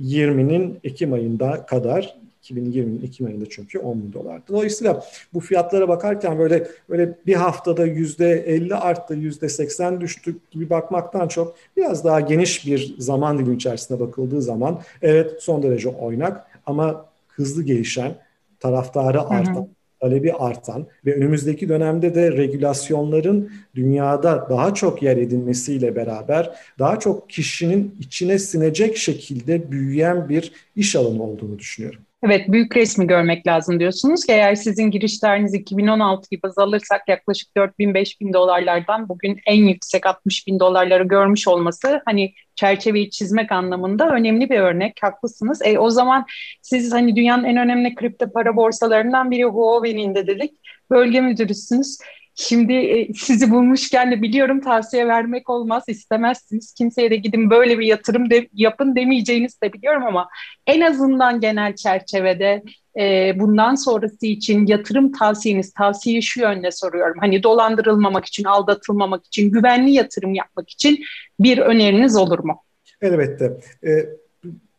2020'nin 0.00 0.80
Ekim 0.84 1.12
ayında 1.12 1.66
kadar 1.66 2.16
2020'nin 2.42 3.02
Ekim 3.02 3.26
ayında 3.26 3.44
çünkü 3.50 3.78
10 3.78 4.02
bin 4.02 4.12
dolardı. 4.12 4.42
Dolayısıyla 4.48 5.04
bu 5.34 5.40
fiyatlara 5.40 5.88
bakarken 5.88 6.38
böyle 6.38 6.68
böyle 6.88 7.18
bir 7.26 7.34
haftada 7.34 7.86
yüzde 7.86 8.30
50 8.30 8.74
arttı, 8.74 9.14
yüzde 9.14 9.48
80 9.48 10.00
düştü 10.00 10.36
gibi 10.50 10.70
bakmaktan 10.70 11.28
çok 11.28 11.56
biraz 11.76 12.04
daha 12.04 12.20
geniş 12.20 12.66
bir 12.66 12.94
zaman 12.98 13.38
dilimi 13.38 13.56
içerisinde 13.56 14.00
bakıldığı 14.00 14.42
zaman 14.42 14.80
evet 15.02 15.42
son 15.42 15.62
derece 15.62 15.88
oynak 15.88 16.46
ama 16.66 17.06
hızlı 17.28 17.62
gelişen, 17.62 18.14
taraftarı 18.60 19.22
artan, 19.22 19.68
talebi 20.04 20.32
artan 20.32 20.86
ve 21.06 21.14
önümüzdeki 21.14 21.68
dönemde 21.68 22.14
de 22.14 22.32
regülasyonların 22.32 23.50
dünyada 23.74 24.46
daha 24.50 24.74
çok 24.74 25.02
yer 25.02 25.16
edinmesiyle 25.16 25.96
beraber 25.96 26.50
daha 26.78 26.98
çok 26.98 27.30
kişinin 27.30 27.96
içine 28.00 28.38
sinecek 28.38 28.96
şekilde 28.96 29.70
büyüyen 29.70 30.28
bir 30.28 30.52
iş 30.76 30.96
alanı 30.96 31.22
olduğunu 31.22 31.58
düşünüyorum. 31.58 32.00
Evet, 32.26 32.48
büyük 32.48 32.76
resmi 32.76 33.06
görmek 33.06 33.46
lazım 33.46 33.80
diyorsunuz 33.80 34.24
ki 34.24 34.32
eğer 34.32 34.54
sizin 34.54 34.90
girişleriniz 34.90 35.54
2016 35.54 36.28
baz 36.42 36.58
alırsak 36.58 37.08
yaklaşık 37.08 37.56
4 37.56 37.78
bin 37.78 37.94
5 37.94 38.20
bin 38.20 38.32
dolarlardan 38.32 39.08
bugün 39.08 39.40
en 39.46 39.64
yüksek 39.68 40.06
60 40.06 40.46
bin 40.46 40.60
dolarları 40.60 41.04
görmüş 41.04 41.48
olması 41.48 42.02
hani 42.04 42.34
çerçeveyi 42.54 43.10
çizmek 43.10 43.52
anlamında 43.52 44.10
önemli 44.10 44.50
bir 44.50 44.58
örnek. 44.58 44.98
Haklısınız. 45.02 45.62
E, 45.64 45.78
o 45.78 45.90
zaman 45.90 46.24
siz 46.62 46.92
hani 46.92 47.16
dünyanın 47.16 47.44
en 47.44 47.56
önemli 47.56 47.94
kripto 47.94 48.32
para 48.32 48.56
borsalarından 48.56 49.30
biri 49.30 49.44
Huobi'nin 49.44 50.14
de 50.14 50.26
dedik. 50.26 50.52
Bölge 50.90 51.20
müdürüsünüz. 51.20 51.98
Şimdi 52.36 52.72
e, 52.72 53.14
sizi 53.14 53.50
bulmuşken 53.50 54.10
de 54.10 54.22
biliyorum 54.22 54.60
tavsiye 54.60 55.08
vermek 55.08 55.50
olmaz 55.50 55.84
istemezsiniz. 55.88 56.74
Kimseye 56.74 57.10
de 57.10 57.16
gidin 57.16 57.50
böyle 57.50 57.78
bir 57.78 57.86
yatırım 57.86 58.30
de, 58.30 58.48
yapın 58.52 58.96
demeyeceğinizi 58.96 59.60
de 59.62 59.72
biliyorum 59.72 60.02
ama 60.06 60.28
en 60.66 60.80
azından 60.80 61.40
genel 61.40 61.76
çerçevede 61.76 62.62
e, 63.00 63.32
bundan 63.40 63.74
sonrası 63.74 64.26
için 64.26 64.66
yatırım 64.66 65.12
tavsiyeniz, 65.12 65.72
tavsiyeyi 65.72 66.22
şu 66.22 66.40
yönde 66.40 66.70
soruyorum. 66.70 67.16
Hani 67.20 67.42
dolandırılmamak 67.42 68.24
için, 68.24 68.44
aldatılmamak 68.44 69.26
için, 69.26 69.50
güvenli 69.50 69.90
yatırım 69.90 70.34
yapmak 70.34 70.70
için 70.70 71.04
bir 71.40 71.58
öneriniz 71.58 72.16
olur 72.16 72.38
mu? 72.38 72.62
Elbette. 73.02 73.52
Ee, 73.86 74.06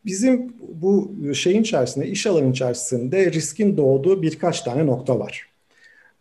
bizim 0.04 0.54
bu 0.60 1.14
şeyin 1.34 1.62
içerisinde, 1.62 2.06
iş 2.06 2.26
alanı 2.26 2.50
içerisinde 2.50 3.32
riskin 3.32 3.76
doğduğu 3.76 4.22
birkaç 4.22 4.60
tane 4.60 4.86
nokta 4.86 5.18
var. 5.18 5.55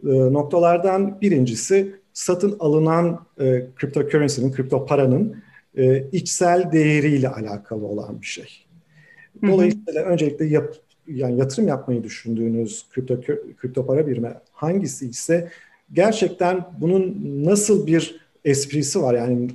Ee, 0.06 0.10
noktalardan 0.10 1.22
birincisi 1.22 1.96
satın 2.14 2.56
alınan 2.60 3.26
e, 3.40 3.68
cryptocurrency'nin, 3.80 4.52
kripto 4.52 4.86
paranın 4.86 5.44
e, 5.78 6.04
içsel 6.12 6.72
değeriyle 6.72 7.30
alakalı 7.30 7.86
olan 7.86 8.22
bir 8.22 8.26
şey. 8.26 8.66
Dolayısıyla 9.48 10.02
hı 10.02 10.06
hı. 10.06 10.10
öncelikle 10.10 10.46
yap, 10.46 10.76
yani 11.08 11.40
yatırım 11.40 11.68
yapmayı 11.68 12.04
düşündüğünüz 12.04 12.86
kripto 12.94 13.22
kripto 13.58 13.86
para 13.86 14.08
birimi 14.08 14.34
hangisi 14.52 15.10
ise 15.10 15.50
gerçekten 15.94 16.66
bunun 16.82 17.22
nasıl 17.46 17.88
bir 17.88 18.26
esprisi 18.46 19.02
var 19.02 19.14
yani 19.14 19.50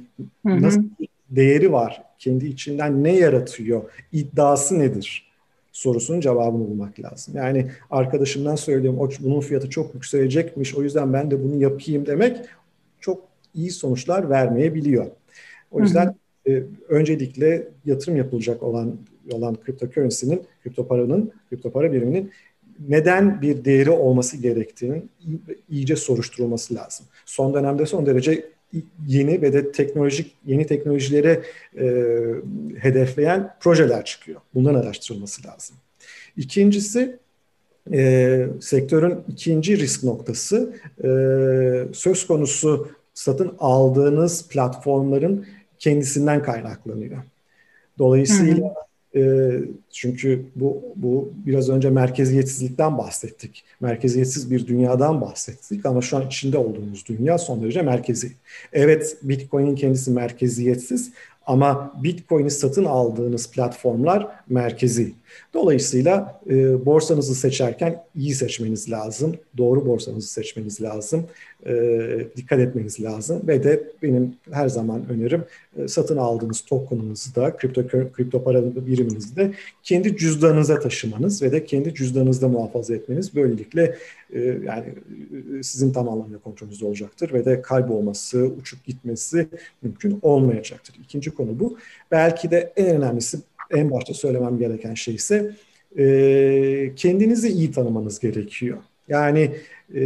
hı 0.47 0.53
hı. 0.53 0.63
nasıl 0.63 0.83
bir 1.01 1.09
değeri 1.31 1.73
var 1.73 2.03
kendi 2.19 2.47
içinden 2.47 3.05
ne 3.05 3.17
yaratıyor 3.17 3.83
iddiası 4.13 4.79
nedir? 4.79 5.30
Sorusunun 5.81 6.21
cevabını 6.21 6.69
bulmak 6.69 7.01
lazım. 7.01 7.35
Yani 7.37 7.71
arkadaşımdan 7.91 8.57
söylediğim 8.57 8.99
o 8.99 9.09
bunun 9.21 9.41
fiyatı 9.41 9.71
çok 9.71 9.95
yükselecekmiş 9.95 10.75
o 10.75 10.83
yüzden 10.83 11.13
ben 11.13 11.31
de 11.31 11.45
bunu 11.45 11.63
yapayım 11.63 12.07
demek 12.07 12.37
çok 13.01 13.25
iyi 13.55 13.71
sonuçlar 13.71 14.31
vermeyebiliyor. 14.31 15.07
O 15.71 15.81
yüzden 15.81 16.15
e, 16.49 16.63
öncelikle 16.89 17.69
yatırım 17.85 18.17
yapılacak 18.17 18.63
olan 18.63 18.97
olan 19.33 19.57
cryptocurrency'nin, 19.67 20.43
kripto 20.63 20.89
paranın, 20.89 21.33
kripto 21.51 21.71
para 21.73 21.93
biriminin 21.93 22.31
neden 22.89 23.43
bir 23.43 23.65
değeri 23.65 23.91
olması 23.91 24.37
gerektiğinin 24.37 25.11
iyice 25.69 25.97
soruşturulması 25.97 26.75
lazım. 26.75 27.07
Son 27.27 27.55
dönemde 27.55 27.87
son 27.87 28.07
derece 28.07 28.45
yeni 29.07 29.43
ve 29.43 29.53
de 29.53 29.73
teknolojik 29.73 30.37
yeni 30.47 30.67
teknolojilere 30.67 31.43
e, 31.79 31.87
hedefleyen 32.79 33.55
projeler 33.61 34.05
çıkıyor. 34.05 34.41
Bunların 34.55 34.81
araştırılması 34.81 35.47
lazım. 35.47 35.77
İkincisi 36.37 37.19
e, 37.93 38.47
sektörün 38.61 39.19
ikinci 39.29 39.79
risk 39.79 40.05
noktası 40.05 40.75
e, 40.99 41.09
söz 41.93 42.27
konusu 42.27 42.89
satın 43.15 43.55
aldığınız 43.59 44.49
platformların 44.49 45.47
kendisinden 45.79 46.43
kaynaklanıyor. 46.43 47.23
Dolayısıyla. 47.99 48.90
E, 49.17 49.51
çünkü 49.91 50.47
bu, 50.57 50.83
bu 50.97 51.33
biraz 51.47 51.69
önce 51.69 51.91
merkeziyetsizlikten 51.91 52.99
bahsettik. 52.99 53.65
Merkeziyetsiz 53.81 54.51
bir 54.51 54.67
dünyadan 54.67 55.21
bahsettik 55.21 55.87
ama 55.87 56.03
şu 56.03 56.17
an 56.17 56.27
içinde 56.27 56.59
olduğumuz 56.59 57.05
dünya 57.09 57.39
son 57.39 57.63
derece 57.63 57.83
merkezi. 57.83 58.33
Evet 58.73 59.17
Bitcoin'in 59.23 59.75
kendisi 59.75 60.11
merkeziyetsiz 60.11 61.13
ama 61.47 61.93
Bitcoin'i 62.03 62.51
satın 62.51 62.85
aldığınız 62.85 63.51
platformlar 63.51 64.27
merkezi. 64.49 65.13
Dolayısıyla 65.55 66.41
e, 66.51 66.87
borsanızı 66.87 67.35
seçerken 67.35 68.03
iyi 68.17 68.35
seçmeniz 68.35 68.91
lazım. 68.91 69.37
Doğru 69.59 69.87
borsanızı 69.87 70.29
seçmeniz 70.29 70.83
lazım. 70.83 71.27
E, 71.67 71.73
dikkat 72.37 72.61
etmeniz 72.61 73.03
lazım. 73.03 73.43
Ve 73.49 73.65
de 73.65 73.83
benim 74.03 74.35
her 74.51 74.69
zaman 74.69 75.03
önerim 75.09 75.45
e, 75.79 75.89
satın 75.89 76.17
aldığınız 76.17 76.61
token'ınızı 76.61 77.35
da 77.35 77.57
kripto, 77.57 77.89
kripto 78.13 78.45
para 78.45 78.87
biriminizi 78.87 79.37
de 79.37 79.53
kendi 79.83 80.17
cüzdanınıza 80.17 80.81
taşımanız 80.81 81.43
ve 81.43 81.53
de 81.53 81.65
kendi 81.65 81.95
cüzdanınızda 81.95 82.49
muhafaza 82.49 82.95
etmeniz. 82.95 83.35
Böylelikle 83.35 83.97
e, 84.33 84.41
yani 84.41 84.95
e, 85.59 85.63
sizin 85.63 85.93
tam 85.93 86.09
anlamda 86.09 86.39
kontrolünüzde 86.39 86.87
olacaktır 86.87 87.33
ve 87.33 87.45
de 87.45 87.63
kaybolması, 87.63 88.51
uçup 88.61 88.85
gitmesi 88.85 89.49
mümkün 89.83 90.19
olmayacaktır. 90.23 90.97
İkinci 91.05 91.31
konu 91.31 91.61
bu. 91.61 91.79
Belki 92.11 92.51
de 92.51 92.73
en 92.77 92.87
önemlisi 92.97 93.39
en 93.71 93.91
başta 93.91 94.15
söylemem 94.15 94.59
gereken 94.59 94.95
şey 94.95 95.15
ise 95.15 95.57
e, 95.99 96.93
kendinizi 96.97 97.49
iyi 97.49 97.73
tanımanız 97.73 98.21
gerekiyor. 98.21 98.79
Yani 99.09 99.51
e, 99.95 100.05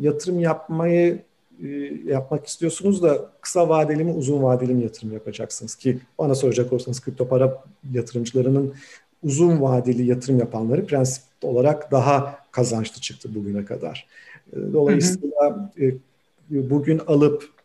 yatırım 0.00 0.40
yapmayı 0.40 1.18
e, 1.64 1.68
yapmak 2.06 2.46
istiyorsunuz 2.46 3.02
da 3.02 3.30
kısa 3.40 3.68
vadeli 3.68 4.04
mi 4.04 4.12
uzun 4.12 4.42
vadeli 4.42 4.74
mi 4.74 4.82
yatırım 4.82 5.12
yapacaksınız 5.12 5.74
ki 5.74 5.98
bana 6.18 6.34
soracak 6.34 6.72
olursanız 6.72 7.00
kripto 7.00 7.28
para 7.28 7.64
yatırımcılarının 7.92 8.74
uzun 9.22 9.60
vadeli 9.60 10.06
yatırım 10.06 10.38
yapanları 10.38 10.86
prensip 10.86 11.24
olarak 11.42 11.92
daha 11.92 12.38
kazançlı 12.50 13.00
çıktı 13.00 13.34
bugüne 13.34 13.64
kadar. 13.64 14.06
E, 14.52 14.56
dolayısıyla 14.72 15.70
hı 15.76 15.84
hı. 15.84 15.90
E, 16.54 16.70
bugün 16.70 16.98
alıp 17.06 17.57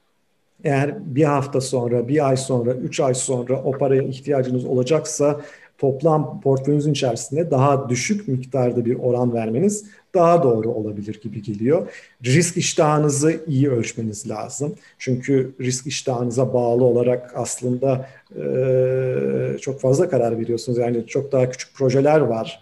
Eğer 0.64 1.16
bir 1.16 1.24
hafta 1.24 1.62
sonra, 1.62 2.08
bir 2.08 2.28
ay 2.28 2.38
sonra, 2.38 2.74
üç 2.74 3.00
ay 3.00 3.14
sonra 3.14 3.62
o 3.64 3.72
paraya 3.72 4.04
ihtiyacınız 4.04 4.66
olacaksa 4.66 5.42
toplam 5.78 6.42
portföyünüzün 6.42 6.92
içerisinde 6.92 7.52
daha 7.52 7.90
düşük 7.90 8.28
miktarda 8.28 8.86
bir 8.86 8.96
oran 8.96 9.34
vermeniz 9.34 9.86
daha 10.14 10.44
doğru 10.44 10.70
olabilir 10.70 11.20
gibi 11.24 11.42
geliyor. 11.42 11.88
Risk 12.26 12.58
iştahınızı 12.58 13.44
iyi 13.48 13.70
ölçmeniz 13.70 14.30
lazım. 14.30 14.76
Çünkü 14.98 15.54
risk 15.62 15.88
iştahınıza 15.88 16.54
bağlı 16.54 16.84
olarak 16.84 17.34
aslında 17.36 18.10
e, 18.36 19.58
çok 19.62 19.82
fazla 19.82 20.10
karar 20.10 20.40
veriyorsunuz. 20.40 20.78
Yani 20.78 21.08
çok 21.08 21.32
daha 21.32 21.50
küçük 21.50 21.76
projeler 21.76 22.20
var 22.20 22.62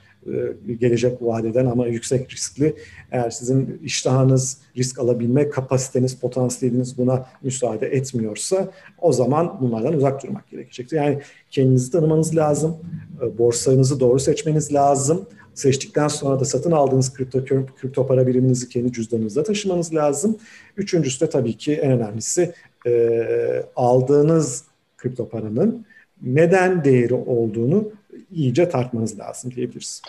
gelecek 0.79 1.21
vadeden 1.21 1.65
ama 1.65 1.87
yüksek 1.87 2.33
riskli. 2.33 2.75
Eğer 3.11 3.29
sizin 3.29 3.79
iştahınız, 3.83 4.57
risk 4.77 4.99
alabilme 4.99 5.49
kapasiteniz, 5.49 6.15
potansiyeliniz 6.15 6.97
buna 6.97 7.25
müsaade 7.43 7.87
etmiyorsa 7.87 8.71
o 8.97 9.13
zaman 9.13 9.57
bunlardan 9.61 9.93
uzak 9.93 10.23
durmak 10.23 10.49
gerekecektir. 10.49 10.97
Yani 10.97 11.19
kendinizi 11.49 11.91
tanımanız 11.91 12.35
lazım, 12.35 12.77
e, 13.21 13.37
borsanızı 13.37 13.99
doğru 13.99 14.19
seçmeniz 14.19 14.73
lazım. 14.73 15.25
Seçtikten 15.53 16.07
sonra 16.07 16.39
da 16.39 16.45
satın 16.45 16.71
aldığınız 16.71 17.13
kripto, 17.13 17.45
kripto 17.81 18.07
para 18.07 18.27
biriminizi 18.27 18.69
kendi 18.69 18.91
cüzdanınızda 18.91 19.43
taşımanız 19.43 19.95
lazım. 19.95 20.37
Üçüncüsü 20.77 21.25
de 21.25 21.29
tabii 21.29 21.53
ki 21.53 21.73
en 21.73 21.91
önemlisi 21.91 22.53
e, 22.87 23.63
aldığınız 23.75 24.63
kripto 24.97 25.29
paranın 25.29 25.85
neden 26.21 26.83
değeri 26.83 27.13
olduğunu 27.13 27.91
iyice 28.31 28.69
tartmanız 28.69 29.19
lazım 29.19 29.51
diyebiliriz. 29.55 30.01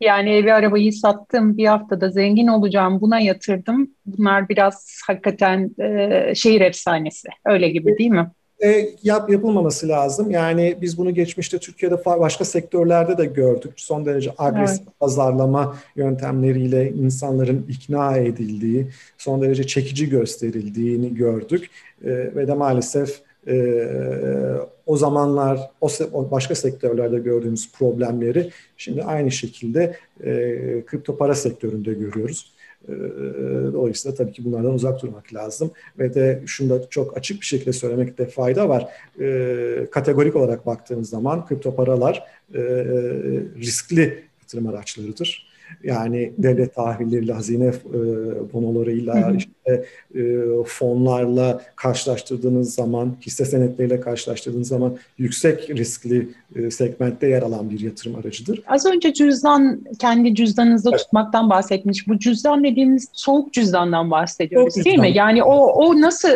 Yani 0.00 0.30
evi 0.30 0.52
arabayı 0.52 0.92
sattım, 0.92 1.56
bir 1.56 1.66
haftada 1.66 2.10
zengin 2.10 2.46
olacağım, 2.46 3.00
buna 3.00 3.20
yatırdım. 3.20 3.90
Bunlar 4.06 4.48
biraz 4.48 5.00
hakikaten 5.06 5.70
e, 5.80 6.34
şehir 6.34 6.60
efsanesi. 6.60 7.28
Öyle 7.44 7.68
gibi 7.68 7.98
değil 7.98 8.10
mi? 8.10 8.30
E, 8.64 8.88
yap 9.02 9.30
yapılmaması 9.30 9.88
lazım. 9.88 10.30
Yani 10.30 10.76
biz 10.80 10.98
bunu 10.98 11.14
geçmişte 11.14 11.58
Türkiye'de 11.58 12.04
başka 12.04 12.44
sektörlerde 12.44 13.18
de 13.18 13.24
gördük. 13.24 13.72
Son 13.76 14.06
derece 14.06 14.30
agresif 14.38 14.80
evet. 14.82 15.00
pazarlama 15.00 15.76
yöntemleriyle 15.96 16.92
insanların 16.92 17.66
ikna 17.68 18.16
edildiği, 18.16 18.86
son 19.18 19.42
derece 19.42 19.66
çekici 19.66 20.08
gösterildiğini 20.08 21.14
gördük. 21.14 21.70
E, 22.04 22.10
ve 22.10 22.48
de 22.48 22.54
maalesef 22.54 23.20
e, 23.48 23.56
o 24.86 24.96
zamanlar 24.96 25.70
o 26.12 26.30
başka 26.30 26.54
sektörlerde 26.54 27.18
gördüğümüz 27.18 27.72
problemleri 27.72 28.50
şimdi 28.76 29.02
aynı 29.02 29.30
şekilde 29.30 29.96
e, 30.24 30.32
kripto 30.86 31.16
para 31.16 31.34
sektöründe 31.34 31.94
görüyoruz. 31.94 32.52
E, 32.88 32.92
dolayısıyla 33.72 34.16
tabii 34.16 34.32
ki 34.32 34.44
bunlardan 34.44 34.74
uzak 34.74 35.02
durmak 35.02 35.34
lazım 35.34 35.70
ve 35.98 36.14
de 36.14 36.42
şunu 36.46 36.70
da 36.70 36.88
çok 36.90 37.16
açık 37.16 37.40
bir 37.40 37.46
şekilde 37.46 37.72
söylemekte 37.72 38.26
fayda 38.26 38.68
var. 38.68 38.88
E, 39.20 39.86
kategorik 39.90 40.36
olarak 40.36 40.66
baktığımız 40.66 41.10
zaman 41.10 41.46
kripto 41.46 41.74
paralar 41.74 42.24
e, 42.54 42.60
riskli 43.56 44.24
yatırım 44.42 44.66
araçlarıdır. 44.66 45.47
Yani 45.84 46.32
devlet 46.38 46.74
tahvilleriyle, 46.74 47.32
hazine 47.32 47.66
e, 47.66 47.72
bonolarıyla, 48.52 49.32
işte 49.36 49.84
e, 50.14 50.22
fonlarla 50.66 51.60
karşılaştırdığınız 51.76 52.74
zaman, 52.74 53.16
hisse 53.26 53.44
senetleriyle 53.44 54.00
karşılaştırdığınız 54.00 54.68
zaman 54.68 54.96
yüksek 55.18 55.70
riskli 55.70 56.28
e, 56.56 56.70
segmentte 56.70 57.28
yer 57.28 57.42
alan 57.42 57.70
bir 57.70 57.80
yatırım 57.80 58.16
aracıdır. 58.16 58.62
Az 58.66 58.86
önce 58.86 59.12
cüzdan, 59.12 59.80
kendi 59.98 60.34
cüzdanınızda 60.34 60.90
evet. 60.90 61.00
tutmaktan 61.00 61.50
bahsetmiş. 61.50 62.08
Bu 62.08 62.18
cüzdan 62.18 62.64
dediğimiz 62.64 63.08
soğuk 63.12 63.52
cüzdandan 63.52 64.10
bahsediyoruz 64.10 64.74
soğuk 64.74 64.84
değil 64.84 64.96
cüzdan. 64.96 65.10
mi? 65.10 65.16
Yani 65.16 65.42
o, 65.42 65.66
o 65.66 66.00
nasıl 66.00 66.28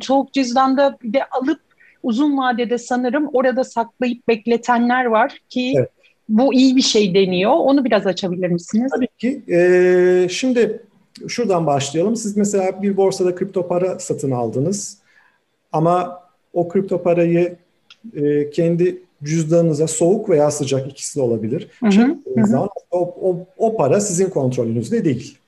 soğuk 0.00 0.32
cüzdanda 0.32 0.98
bir 1.02 1.12
de 1.12 1.24
alıp 1.24 1.60
uzun 2.02 2.38
vadede 2.38 2.78
sanırım 2.78 3.30
orada 3.32 3.64
saklayıp 3.64 4.28
bekletenler 4.28 5.04
var 5.04 5.38
ki 5.48 5.74
evet 5.76 5.90
bu 6.30 6.54
iyi 6.54 6.76
bir 6.76 6.82
şey 6.82 7.14
deniyor. 7.14 7.52
Onu 7.52 7.84
biraz 7.84 8.06
açabilir 8.06 8.48
misiniz? 8.48 8.92
Tabii 8.94 9.08
ki. 9.18 9.42
Ee, 9.48 10.26
şimdi 10.30 10.82
şuradan 11.28 11.66
başlayalım. 11.66 12.16
Siz 12.16 12.36
mesela 12.36 12.82
bir 12.82 12.96
borsada 12.96 13.34
kripto 13.34 13.68
para 13.68 13.98
satın 13.98 14.30
aldınız. 14.30 14.98
Ama 15.72 16.20
o 16.52 16.68
kripto 16.68 17.02
parayı 17.02 17.56
e, 18.16 18.50
kendi 18.50 19.02
cüzdanınıza 19.22 19.86
soğuk 19.86 20.30
veya 20.30 20.50
sıcak 20.50 20.90
ikisi 20.90 21.18
de 21.18 21.22
olabilir. 21.22 21.68
Hı 21.80 21.86
hı, 21.86 22.46
Zaman, 22.46 22.68
o, 22.90 22.98
o, 22.98 23.46
o 23.58 23.76
para 23.76 24.00
sizin 24.00 24.30
kontrolünüzde 24.30 25.04
değil. 25.04 25.38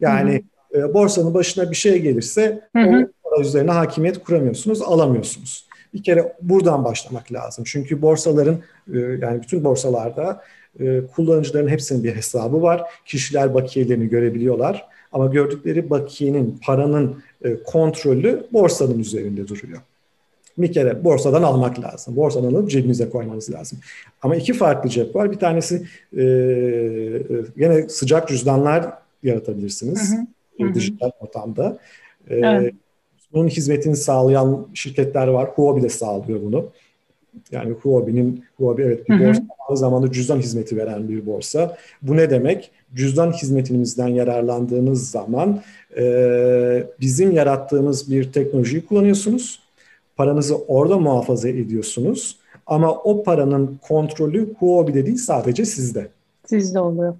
Yani 0.00 0.42
hı 0.72 0.78
hı. 0.78 0.88
E, 0.88 0.94
borsanın 0.94 1.34
başına 1.34 1.70
bir 1.70 1.76
şey 1.76 1.98
gelirse 1.98 2.60
hı 2.76 2.82
hı. 2.82 3.10
o 3.24 3.30
para 3.30 3.40
üzerine 3.40 3.70
hakimiyet 3.70 4.24
kuramıyorsunuz, 4.24 4.82
alamıyorsunuz. 4.82 5.67
Bir 5.94 6.02
kere 6.02 6.32
buradan 6.42 6.84
başlamak 6.84 7.32
lazım. 7.32 7.64
Çünkü 7.66 8.02
borsaların 8.02 8.58
e, 8.94 8.98
yani 8.98 9.42
bütün 9.42 9.64
borsalarda 9.64 10.42
e, 10.80 11.00
kullanıcıların 11.14 11.68
hepsinin 11.68 12.04
bir 12.04 12.16
hesabı 12.16 12.62
var. 12.62 12.82
Kişiler 13.06 13.54
bakiyelerini 13.54 14.08
görebiliyorlar. 14.08 14.84
Ama 15.12 15.26
gördükleri 15.26 15.90
bakiyenin, 15.90 16.58
paranın 16.62 17.22
e, 17.44 17.62
kontrolü 17.62 18.46
borsanın 18.52 18.98
üzerinde 18.98 19.48
duruyor. 19.48 19.78
Bir 20.58 20.72
kere 20.72 21.04
borsadan 21.04 21.42
almak 21.42 21.80
lazım. 21.80 22.16
Borsadan 22.16 22.54
alıp 22.54 22.70
cebinize 22.70 23.10
koymanız 23.10 23.50
lazım. 23.50 23.78
Ama 24.22 24.36
iki 24.36 24.52
farklı 24.52 24.90
cep 24.90 25.16
var. 25.16 25.32
Bir 25.32 25.38
tanesi 25.38 25.86
e, 26.16 26.22
yine 27.56 27.88
sıcak 27.88 28.28
cüzdanlar 28.28 28.92
yaratabilirsiniz. 29.22 30.14
Hı 30.58 30.64
hı. 30.64 30.74
Dijital 30.74 31.10
ortamda. 31.20 31.78
Evet. 32.30 32.74
Bunun 33.32 33.48
hizmetini 33.48 33.96
sağlayan 33.96 34.66
şirketler 34.74 35.28
var. 35.28 35.48
Huobi 35.48 35.82
de 35.82 35.88
sağlıyor 35.88 36.42
bunu. 36.42 36.66
Yani 37.50 37.72
Huobi'nin, 37.72 38.44
Huobi 38.56 38.82
evet 38.82 39.08
bir 39.08 39.14
hı 39.14 39.24
hı. 39.24 39.28
borsa, 39.28 39.42
aynı 39.68 39.78
zamanda 39.78 40.12
cüzdan 40.12 40.38
hizmeti 40.38 40.76
veren 40.76 41.08
bir 41.08 41.26
borsa. 41.26 41.76
Bu 42.02 42.16
ne 42.16 42.30
demek? 42.30 42.70
Cüzdan 42.94 43.32
hizmetimizden 43.32 44.08
yararlandığınız 44.08 45.10
zaman 45.10 45.60
e, 45.96 46.86
bizim 47.00 47.30
yarattığımız 47.32 48.10
bir 48.10 48.32
teknolojiyi 48.32 48.86
kullanıyorsunuz. 48.86 49.60
Paranızı 50.16 50.56
orada 50.56 50.98
muhafaza 50.98 51.48
ediyorsunuz. 51.48 52.38
Ama 52.66 52.92
o 52.92 53.22
paranın 53.22 53.78
kontrolü 53.88 54.54
Huobi'de 54.54 55.06
değil 55.06 55.16
sadece 55.16 55.64
sizde. 55.64 56.08
Sizde 56.46 56.80
oluyor. 56.80 57.14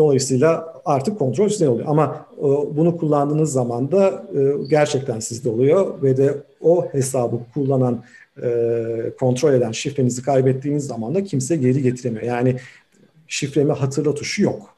Dolayısıyla 0.00 0.74
artık 0.84 1.18
kontrol 1.18 1.48
sizde 1.48 1.68
oluyor. 1.68 1.86
Ama 1.88 2.26
e, 2.38 2.42
bunu 2.76 2.96
kullandığınız 2.96 3.52
zaman 3.52 3.92
da 3.92 4.24
e, 4.34 4.66
gerçekten 4.70 5.20
sizde 5.20 5.48
oluyor 5.48 6.02
ve 6.02 6.16
de 6.16 6.36
o 6.60 6.88
hesabı 6.92 7.40
kullanan, 7.54 8.04
e, 8.42 8.48
kontrol 9.18 9.52
eden 9.52 9.72
şifrenizi 9.72 10.22
kaybettiğiniz 10.22 10.86
zaman 10.86 11.14
da 11.14 11.24
kimse 11.24 11.56
geri 11.56 11.82
getiremiyor. 11.82 12.22
Yani 12.24 12.56
şifremi 13.28 13.72
hatırla 13.72 14.14
tuşu 14.14 14.42
yok. 14.42 14.74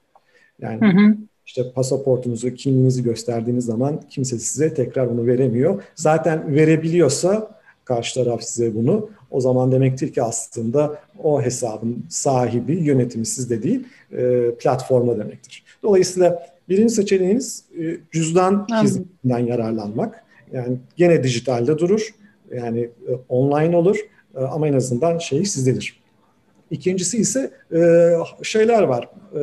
Yani 0.61 0.81
hı 0.81 0.87
hı. 0.87 1.17
işte 1.47 1.73
pasaportunuzu, 1.75 2.55
kimliğinizi 2.55 3.03
gösterdiğiniz 3.03 3.65
zaman 3.65 4.01
kimse 4.11 4.39
size 4.39 4.75
tekrar 4.75 5.11
bunu 5.11 5.27
veremiyor. 5.27 5.83
Zaten 5.95 6.55
verebiliyorsa 6.55 7.62
karşı 7.95 8.25
taraf 8.25 8.43
size 8.43 8.75
bunu 8.75 9.11
o 9.31 9.41
zaman 9.41 9.73
demektir 9.73 10.13
ki 10.13 10.23
aslında 10.23 10.99
o 11.23 11.43
hesabın 11.43 12.05
sahibi, 12.09 12.73
yönetimi 12.73 13.27
sizde 13.27 13.63
değil, 13.63 13.87
e, 14.13 14.51
platformda 14.59 15.19
demektir. 15.19 15.65
Dolayısıyla 15.83 16.47
birinci 16.69 16.95
seçeneğiniz 16.95 17.65
e, 17.79 17.97
cüzdan 18.13 18.67
hizmetinden 18.83 19.39
yararlanmak. 19.39 20.25
Yani 20.53 20.77
gene 20.97 21.23
dijitalde 21.23 21.79
durur, 21.79 22.15
yani 22.57 22.81
e, 22.81 23.13
online 23.29 23.77
olur 23.77 23.97
e, 24.37 24.41
ama 24.41 24.69
en 24.69 24.73
azından 24.73 25.19
şey 25.19 25.45
sizdedir. 25.45 26.03
İkincisi 26.71 27.19
ise 27.19 27.51
e, 27.75 28.13
şeyler 28.43 28.83
var, 28.83 29.09
e, 29.35 29.39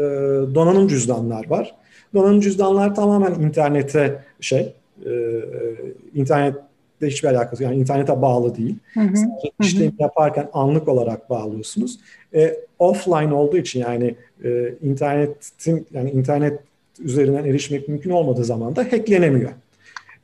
donanım 0.56 0.88
cüzdanlar 0.88 1.50
var. 1.50 1.76
Donanım 2.14 2.40
cüzdanlar 2.40 2.96
tamamen 2.96 3.34
internete 3.34 4.24
şey, 4.42 4.74
e, 5.06 5.12
internet 6.16 6.56
de 7.02 7.08
hiçbir 7.08 7.28
alakası 7.28 7.64
yani 7.64 7.76
internete 7.76 8.22
bağlı 8.22 8.56
değil. 8.56 8.76
Hı 8.94 9.00
hı. 9.00 9.18
Sadece 9.18 9.52
işlem 9.62 9.92
yaparken 10.00 10.50
anlık 10.54 10.88
olarak 10.88 11.30
bağlıyorsunuz. 11.30 12.00
E, 12.34 12.56
offline 12.80 13.34
olduğu 13.34 13.58
için 13.58 13.80
yani 13.80 14.16
e, 14.44 14.74
internetin 14.82 15.88
yani 15.94 16.12
internet 16.12 16.60
üzerinden 17.00 17.46
erişmek 17.46 17.88
mümkün 17.88 18.10
olmadığı 18.10 18.44
zaman 18.44 18.76
da 18.76 18.84
hacklenemiyor. 18.84 19.52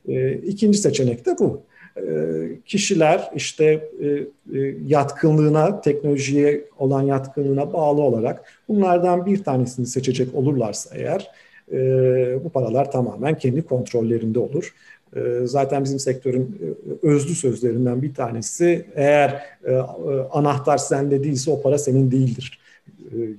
E, 0.08 0.32
ikinci 0.32 0.78
seçenek 0.78 1.26
de 1.26 1.36
bu. 1.38 1.62
E, 1.96 2.04
kişiler 2.66 3.30
işte 3.34 3.90
e, 4.00 4.06
e, 4.58 4.74
yatkınlığına, 4.86 5.80
teknolojiye 5.80 6.64
olan 6.78 7.02
yatkınlığına 7.02 7.72
bağlı 7.72 8.02
olarak 8.02 8.44
bunlardan 8.68 9.26
bir 9.26 9.44
tanesini 9.44 9.86
seçecek 9.86 10.34
olurlarsa 10.34 10.96
eğer 10.96 11.30
e, 11.72 11.78
bu 12.44 12.48
paralar 12.48 12.90
tamamen 12.92 13.38
kendi 13.38 13.62
kontrollerinde 13.62 14.38
olur. 14.38 14.74
Ee, 15.16 15.40
zaten 15.44 15.84
bizim 15.84 15.98
sektörün 15.98 16.60
e, 17.02 17.06
özlü 17.06 17.34
sözlerinden 17.34 18.02
bir 18.02 18.14
tanesi 18.14 18.86
eğer 18.94 19.30
e, 19.64 19.72
e, 19.72 19.78
anahtar 20.30 20.78
sende 20.78 21.24
değilse 21.24 21.50
o 21.50 21.62
para 21.62 21.78
senin 21.78 22.10
değildir 22.10 22.60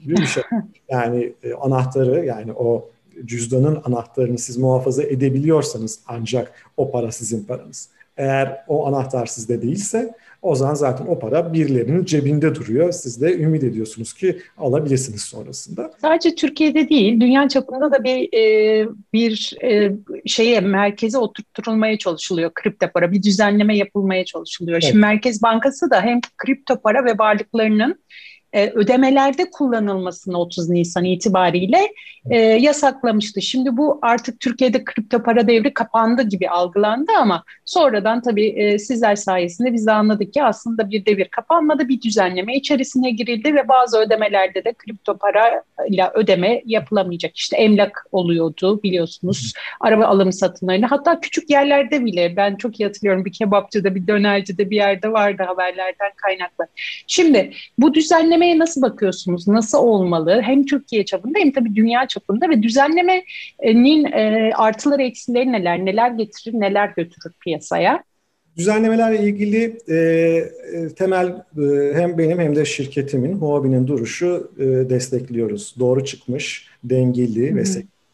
gibi 0.03 0.15
bir 0.17 0.25
şey. 0.25 0.43
Yani 0.89 1.33
anahtarı 1.61 2.25
yani 2.25 2.53
o 2.53 2.89
cüzdanın 3.25 3.81
anahtarını 3.83 4.37
siz 4.37 4.57
muhafaza 4.57 5.03
edebiliyorsanız 5.03 5.99
ancak 6.07 6.51
o 6.77 6.91
para 6.91 7.11
sizin 7.11 7.43
paranız. 7.43 7.89
Eğer 8.17 8.63
o 8.67 8.87
anahtar 8.87 9.25
sizde 9.25 9.61
değilse 9.61 10.13
o 10.41 10.55
zaman 10.55 10.73
zaten 10.73 11.05
o 11.05 11.19
para 11.19 11.53
birilerinin 11.53 12.05
cebinde 12.05 12.55
duruyor. 12.55 12.91
Siz 12.91 13.21
de 13.21 13.37
ümit 13.37 13.63
ediyorsunuz 13.63 14.13
ki 14.13 14.37
alabilirsiniz 14.57 15.21
sonrasında. 15.21 15.91
Sadece 16.01 16.35
Türkiye'de 16.35 16.89
değil, 16.89 17.19
dünya 17.19 17.49
çapında 17.49 17.91
da 17.91 18.03
bir 18.03 18.33
e, 18.33 18.87
bir 19.13 19.57
e, 19.63 19.91
şeye 20.25 20.59
merkeze 20.59 21.17
oturtulmaya 21.17 21.97
çalışılıyor 21.97 22.51
kripto 22.53 22.87
para. 22.93 23.11
Bir 23.11 23.23
düzenleme 23.23 23.77
yapılmaya 23.77 24.25
çalışılıyor. 24.25 24.77
Evet. 24.77 24.83
Şimdi 24.83 24.99
Merkez 24.99 25.41
Bankası 25.41 25.89
da 25.89 26.01
hem 26.01 26.19
kripto 26.37 26.81
para 26.81 27.05
ve 27.05 27.17
varlıklarının 27.17 27.99
e, 28.53 28.69
ödemelerde 28.69 29.49
kullanılmasını 29.49 30.39
30 30.39 30.69
Nisan 30.69 31.03
itibariyle 31.03 31.87
e, 32.29 32.39
yasaklamıştı. 32.39 33.41
Şimdi 33.41 33.77
bu 33.77 33.99
artık 34.01 34.39
Türkiye'de 34.39 34.83
kripto 34.83 35.23
para 35.23 35.47
devri 35.47 35.73
kapandı 35.73 36.21
gibi 36.23 36.49
algılandı 36.49 37.11
ama 37.19 37.43
sonradan 37.65 38.21
tabii 38.21 38.47
e, 38.47 38.79
sizler 38.79 39.15
sayesinde 39.15 39.73
biz 39.73 39.87
de 39.87 39.91
anladık 39.91 40.33
ki 40.33 40.43
aslında 40.43 40.89
bir 40.89 41.05
devir 41.05 41.27
kapanmadı, 41.27 41.89
bir 41.89 42.01
düzenleme 42.01 42.55
içerisine 42.55 43.11
girildi 43.11 43.55
ve 43.55 43.67
bazı 43.67 43.97
ödemelerde 43.99 44.63
de 44.63 44.73
kripto 44.73 45.17
para 45.17 45.63
ile 45.89 46.11
ödeme 46.13 46.61
yapılamayacak. 46.65 47.37
İşte 47.37 47.57
emlak 47.57 48.05
oluyordu 48.11 48.83
biliyorsunuz, 48.83 49.53
araba 49.79 50.05
alım 50.05 50.31
satımlarını 50.31 50.85
hatta 50.85 51.19
küçük 51.19 51.49
yerlerde 51.49 52.05
bile 52.05 52.33
ben 52.37 52.55
çok 52.55 52.79
iyi 52.79 52.85
hatırlıyorum 52.85 53.25
bir 53.25 53.33
kebapçıda, 53.33 53.95
bir 53.95 54.07
dönercide 54.07 54.69
bir 54.69 54.75
yerde 54.75 55.11
vardı 55.11 55.43
haberlerden 55.47 56.11
kaynaklı. 56.15 56.67
Şimdi 57.07 57.51
bu 57.77 57.93
düzenleme 57.93 58.36
düzenlemeye 58.37 58.59
nasıl 58.59 58.81
bakıyorsunuz? 58.81 59.47
Nasıl 59.47 59.77
olmalı? 59.77 60.41
Hem 60.41 60.65
Türkiye 60.65 61.05
çapında 61.05 61.39
hem 61.39 61.51
tabii 61.51 61.75
dünya 61.75 62.07
çapında 62.07 62.49
ve 62.49 62.63
düzenlemenin 62.63 64.05
e, 64.05 64.51
artıları 64.55 65.03
eksileri 65.03 65.51
neler? 65.51 65.85
Neler 65.85 66.11
getirir, 66.11 66.59
neler 66.59 66.93
götürür 66.97 67.33
piyasaya? 67.43 68.03
Düzenlemelerle 68.57 69.23
ilgili 69.23 69.77
e, 69.89 69.95
e 69.95 70.89
temel 70.97 71.27
e, 71.27 71.93
hem 71.93 72.17
benim 72.17 72.39
hem 72.39 72.55
de 72.55 72.65
şirketimin, 72.65 73.33
Huobi'nin 73.33 73.87
duruşu 73.87 74.51
e, 74.59 74.63
destekliyoruz. 74.65 75.75
Doğru 75.79 76.05
çıkmış, 76.05 76.67
dengeli 76.83 77.49
Hı-hı. 77.49 77.55
ve 77.55 77.65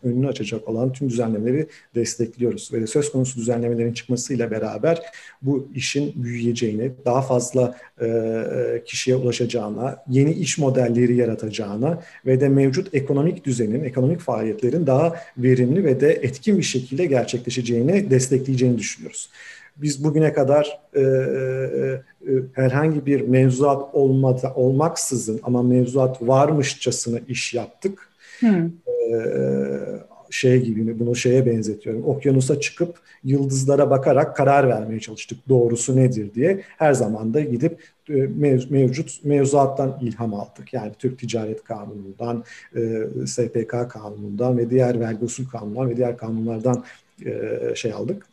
önünü 0.04 0.28
açacak 0.28 0.68
olan 0.68 0.94
tüm 0.94 1.10
düzenlemeleri 1.10 1.68
destekliyoruz. 1.96 2.74
Ve 2.74 2.88
söz 2.88 3.12
konusu 3.12 3.40
düzenlemelerin 3.40 3.94
çıkmasıyla 3.94 4.52
beraber 4.52 5.02
bu 5.42 5.68
işin 5.76 6.24
büyüyeceğini, 6.24 6.92
daha 7.06 7.22
fazla 7.22 7.78
e, 8.02 8.82
kişiye 8.86 9.16
ulaşacağına, 9.16 10.04
yeni 10.10 10.32
iş 10.34 10.58
modelleri 10.58 11.16
yaratacağına 11.16 12.02
ve 12.26 12.42
de 12.42 12.50
mevcut 12.50 12.96
ekonomik 12.96 13.46
düzenin, 13.46 13.84
ekonomik 13.84 14.20
faaliyetlerin 14.20 14.88
daha 14.88 15.16
verimli 15.38 15.86
ve 15.86 16.02
de 16.02 16.12
etkin 16.12 16.58
bir 16.58 16.64
şekilde 16.64 17.06
gerçekleşeceğini 17.06 18.10
destekleyeceğini 18.10 18.78
düşünüyoruz. 18.78 19.30
Biz 19.78 20.04
bugüne 20.04 20.34
kadar 20.34 20.80
e, 20.94 21.02
e, 21.02 21.04
e, 21.04 22.42
herhangi 22.54 23.06
bir 23.06 23.22
mevzuat 23.22 23.96
olmadı, 23.96 24.52
olmaksızın 24.56 25.40
ama 25.44 25.64
mevzuat 25.64 26.22
varmışçasına 26.22 27.20
iş 27.28 27.54
yaptık. 27.54 28.10
Hmm. 28.40 28.72
Ee, 29.12 30.14
şey 30.34 30.62
gibi 30.62 31.00
bunu 31.00 31.16
şeye 31.16 31.46
benzetiyorum. 31.46 32.06
Okyanusa 32.06 32.60
çıkıp 32.60 32.96
yıldızlara 33.24 33.90
bakarak 33.90 34.36
karar 34.36 34.70
vermeye 34.70 35.00
çalıştık. 35.00 35.50
Doğrusu 35.50 35.96
nedir 35.96 36.34
diye. 36.34 36.62
Her 36.78 36.94
zaman 36.94 37.34
da 37.34 37.42
gidip 37.42 37.84
e, 38.10 38.14
mev, 38.14 38.60
mevcut 38.70 39.26
mevzuattan 39.26 40.00
ilham 40.02 40.34
aldık. 40.34 40.74
Yani 40.74 40.92
Türk 41.00 41.20
Ticaret 41.20 41.64
Kanunu'ndan, 41.64 42.44
e, 42.76 43.08
SPK 43.28 43.90
Kanunu'ndan 43.90 44.58
ve 44.58 44.70
diğer 44.70 45.00
vergi 45.00 45.26
usul 45.26 45.46
kanunundan 45.48 45.90
ve 45.90 45.98
diğer 45.98 46.18
kanunlardan 46.18 46.84
e, 47.26 47.50
şey 47.76 47.94
aldık. 47.94 48.28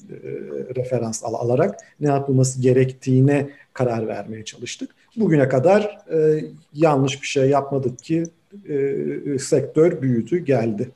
referans 0.77 1.25
al, 1.25 1.35
alarak 1.35 1.79
ne 2.01 2.09
yapılması 2.09 2.61
gerektiğine 2.61 3.51
karar 3.73 4.09
vermeye 4.09 4.45
çalıştık. 4.45 4.91
Bugüne 5.17 5.49
kadar 5.49 5.99
yanlış 6.75 7.23
bir 7.23 7.27
şey 7.27 7.49
yapmadık 7.49 7.99
ki 7.99 8.25
e, 8.69 9.39
sektör 9.39 10.03
büyüdü, 10.03 10.39
geldi. 10.39 10.89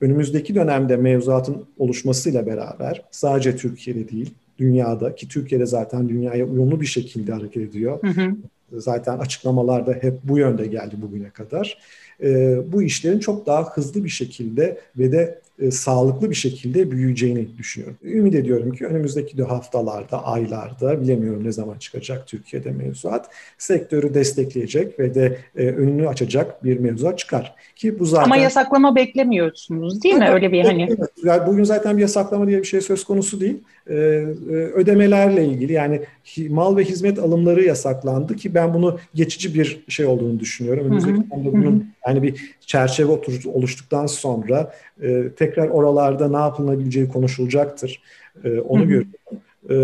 Önümüzdeki 0.00 0.54
dönemde 0.54 0.96
mevzuatın 0.96 1.64
oluşmasıyla 1.78 2.46
beraber 2.46 3.04
sadece 3.10 3.56
Türkiye'de 3.56 4.08
değil, 4.08 4.34
dünyada 4.58 5.14
ki 5.14 5.28
Türkiye'de 5.28 5.66
zaten 5.66 6.08
dünyaya 6.08 6.46
uyumlu 6.46 6.80
bir 6.80 6.86
şekilde 6.86 7.32
hareket 7.32 7.68
ediyor. 7.68 8.02
Hı 8.02 8.22
hı. 8.22 8.36
Zaten 8.72 9.18
açıklamalarda 9.18 9.92
hep 9.92 10.14
bu 10.24 10.38
yönde 10.38 10.66
geldi 10.66 10.94
bugüne 10.98 11.30
kadar. 11.30 11.78
E, 12.22 12.58
bu 12.72 12.82
işlerin 12.82 13.18
çok 13.18 13.46
daha 13.46 13.70
hızlı 13.70 14.04
bir 14.04 14.08
şekilde 14.08 14.80
ve 14.98 15.12
de 15.12 15.40
e, 15.58 15.70
sağlıklı 15.70 16.30
bir 16.30 16.34
şekilde 16.34 16.90
büyüyeceğini 16.90 17.58
düşünüyorum. 17.58 17.98
Ümit 18.02 18.34
ediyorum 18.34 18.72
ki 18.72 18.86
önümüzdeki 18.86 19.38
de 19.38 19.42
haftalarda, 19.42 20.24
aylarda, 20.24 21.00
bilemiyorum 21.00 21.44
ne 21.44 21.52
zaman 21.52 21.78
çıkacak 21.78 22.26
Türkiye'de 22.26 22.70
mevzuat, 22.70 23.30
sektörü 23.58 24.14
destekleyecek 24.14 24.98
ve 24.98 25.14
de 25.14 25.38
e, 25.56 25.66
önünü 25.66 26.08
açacak 26.08 26.64
bir 26.64 26.78
mevzuat 26.78 27.18
çıkar. 27.18 27.54
Ki 27.76 27.98
bu 27.98 28.04
zaten 28.04 28.24
Ama 28.24 28.36
yasaklama 28.36 28.96
beklemiyorsunuz 28.96 30.02
değil 30.02 30.14
mi? 30.14 30.28
Öyle 30.28 30.52
bir 30.52 30.64
hani. 30.64 30.96
Yani 31.24 31.46
bugün 31.46 31.64
zaten 31.64 31.96
bir 31.96 32.02
yasaklama 32.02 32.46
diye 32.46 32.58
bir 32.58 32.66
şey 32.66 32.80
söz 32.80 33.04
konusu 33.04 33.40
değil. 33.40 33.62
Ee, 33.88 33.94
e, 33.94 34.52
ödemelerle 34.52 35.44
ilgili 35.44 35.72
yani 35.72 36.00
mal 36.48 36.76
ve 36.76 36.84
hizmet 36.84 37.18
alımları 37.18 37.64
yasaklandı 37.64 38.36
ki 38.36 38.54
ben 38.54 38.74
bunu 38.74 38.98
geçici 39.14 39.54
bir 39.54 39.84
şey 39.88 40.06
olduğunu 40.06 40.40
düşünüyorum. 40.40 40.86
Önümüzdeki 40.86 41.18
hı 41.18 41.24
bunun 41.30 41.86
yani 42.06 42.22
bir 42.22 42.54
çerçeve 42.60 43.12
oluştuktan 43.54 44.06
sonra 44.06 44.74
e, 45.02 45.28
tekrar 45.36 45.68
oralarda 45.68 46.28
ne 46.28 46.36
yapılabileceği 46.36 47.08
konuşulacaktır. 47.08 48.02
E, 48.44 48.58
onu 48.60 48.88
görüyorum. 48.88 49.10
E, 49.70 49.76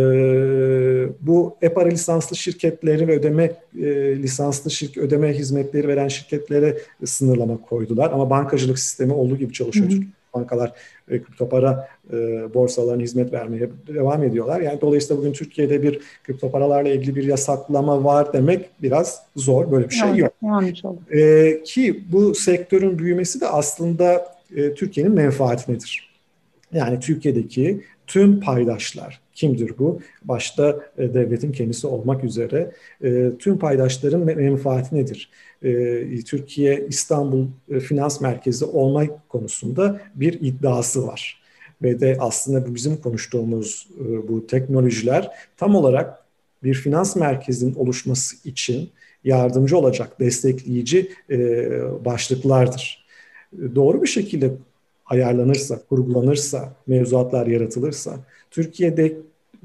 bu 1.21 1.57
EPARA 1.63 1.89
lisanslı 1.89 2.37
şirketleri 2.37 3.09
ve 3.09 3.19
ödeme 3.19 3.53
e, 3.79 3.83
lisanslı 4.23 4.71
şirket 4.71 5.05
ödeme 5.05 5.33
hizmetleri 5.33 5.89
veren 5.89 6.09
şirketlere 6.09 6.79
sınırlama 7.05 7.61
koydular. 7.61 8.11
Ama 8.13 8.31
bankacılık 8.31 8.79
sistemi 8.79 9.13
olduğu 9.13 9.37
gibi 9.37 9.53
çalışıyor. 9.53 9.91
Hı 9.91 9.95
hı 9.95 10.01
bankalar 10.35 10.73
e, 11.09 11.23
kripto 11.23 11.49
para 11.49 11.89
e, 12.13 12.17
borsalarına 12.55 13.03
hizmet 13.03 13.33
vermeye 13.33 13.71
devam 13.87 14.23
ediyorlar. 14.23 14.61
Yani 14.61 14.81
dolayısıyla 14.81 15.19
bugün 15.23 15.33
Türkiye'de 15.33 15.83
bir 15.83 16.01
kripto 16.25 16.51
paralarla 16.51 16.89
ilgili 16.89 17.17
bir 17.17 17.25
yasaklama 17.25 18.05
var 18.05 18.33
demek 18.33 18.71
biraz 18.83 19.23
zor. 19.37 19.71
Böyle 19.73 19.89
bir 19.89 19.95
şey 19.95 20.17
yok. 20.17 20.33
Yanlış 20.43 20.85
oldu. 20.85 21.01
E, 21.11 21.63
ki 21.63 22.05
bu 22.13 22.35
sektörün 22.35 22.99
büyümesi 22.99 23.41
de 23.41 23.49
aslında 23.49 24.35
e, 24.57 24.75
Türkiye'nin 24.75 25.15
menfaatinedir. 25.15 26.15
Yani 26.73 27.01
Türkiye'deki 27.01 27.85
tüm 28.07 28.41
paydaşlar, 28.41 29.21
kimdir 29.35 29.73
bu? 29.79 30.01
Başta 30.25 30.81
e, 30.99 31.15
devletin 31.15 31.53
kendisi 31.53 31.87
olmak 31.87 32.25
üzere 32.25 32.73
e, 33.05 33.31
tüm 33.39 33.59
paydaşların 33.59 34.21
menfaati 34.21 34.95
nedir? 34.95 35.31
E, 35.63 36.21
Türkiye 36.21 36.87
İstanbul 36.89 37.47
e, 37.69 37.81
Finans 37.81 38.21
Merkezi 38.21 38.65
olmak 38.65 39.29
konusunda 39.29 40.01
bir 40.15 40.33
iddiası 40.33 41.07
var. 41.07 41.45
Ve 41.83 42.01
de 42.01 42.17
aslında 42.21 42.69
bu 42.69 42.75
bizim 42.75 42.97
konuştuğumuz 42.97 43.89
e, 44.01 44.29
bu 44.29 44.47
teknolojiler 44.47 45.31
tam 45.57 45.75
olarak 45.75 46.25
bir 46.63 46.75
finans 46.75 47.17
merkezinin 47.17 47.75
oluşması 47.75 48.49
için 48.49 48.91
yardımcı 49.25 49.79
olacak, 49.79 50.21
destekleyici 50.21 51.11
başlıklardır. 52.05 53.07
Doğru 53.75 54.03
bir 54.03 54.07
şekilde 54.07 54.51
ayarlanırsa, 55.07 55.79
kurgulanırsa, 55.89 56.73
mevzuatlar 56.87 57.47
yaratılırsa, 57.47 58.19
Türkiye'de 58.55 59.17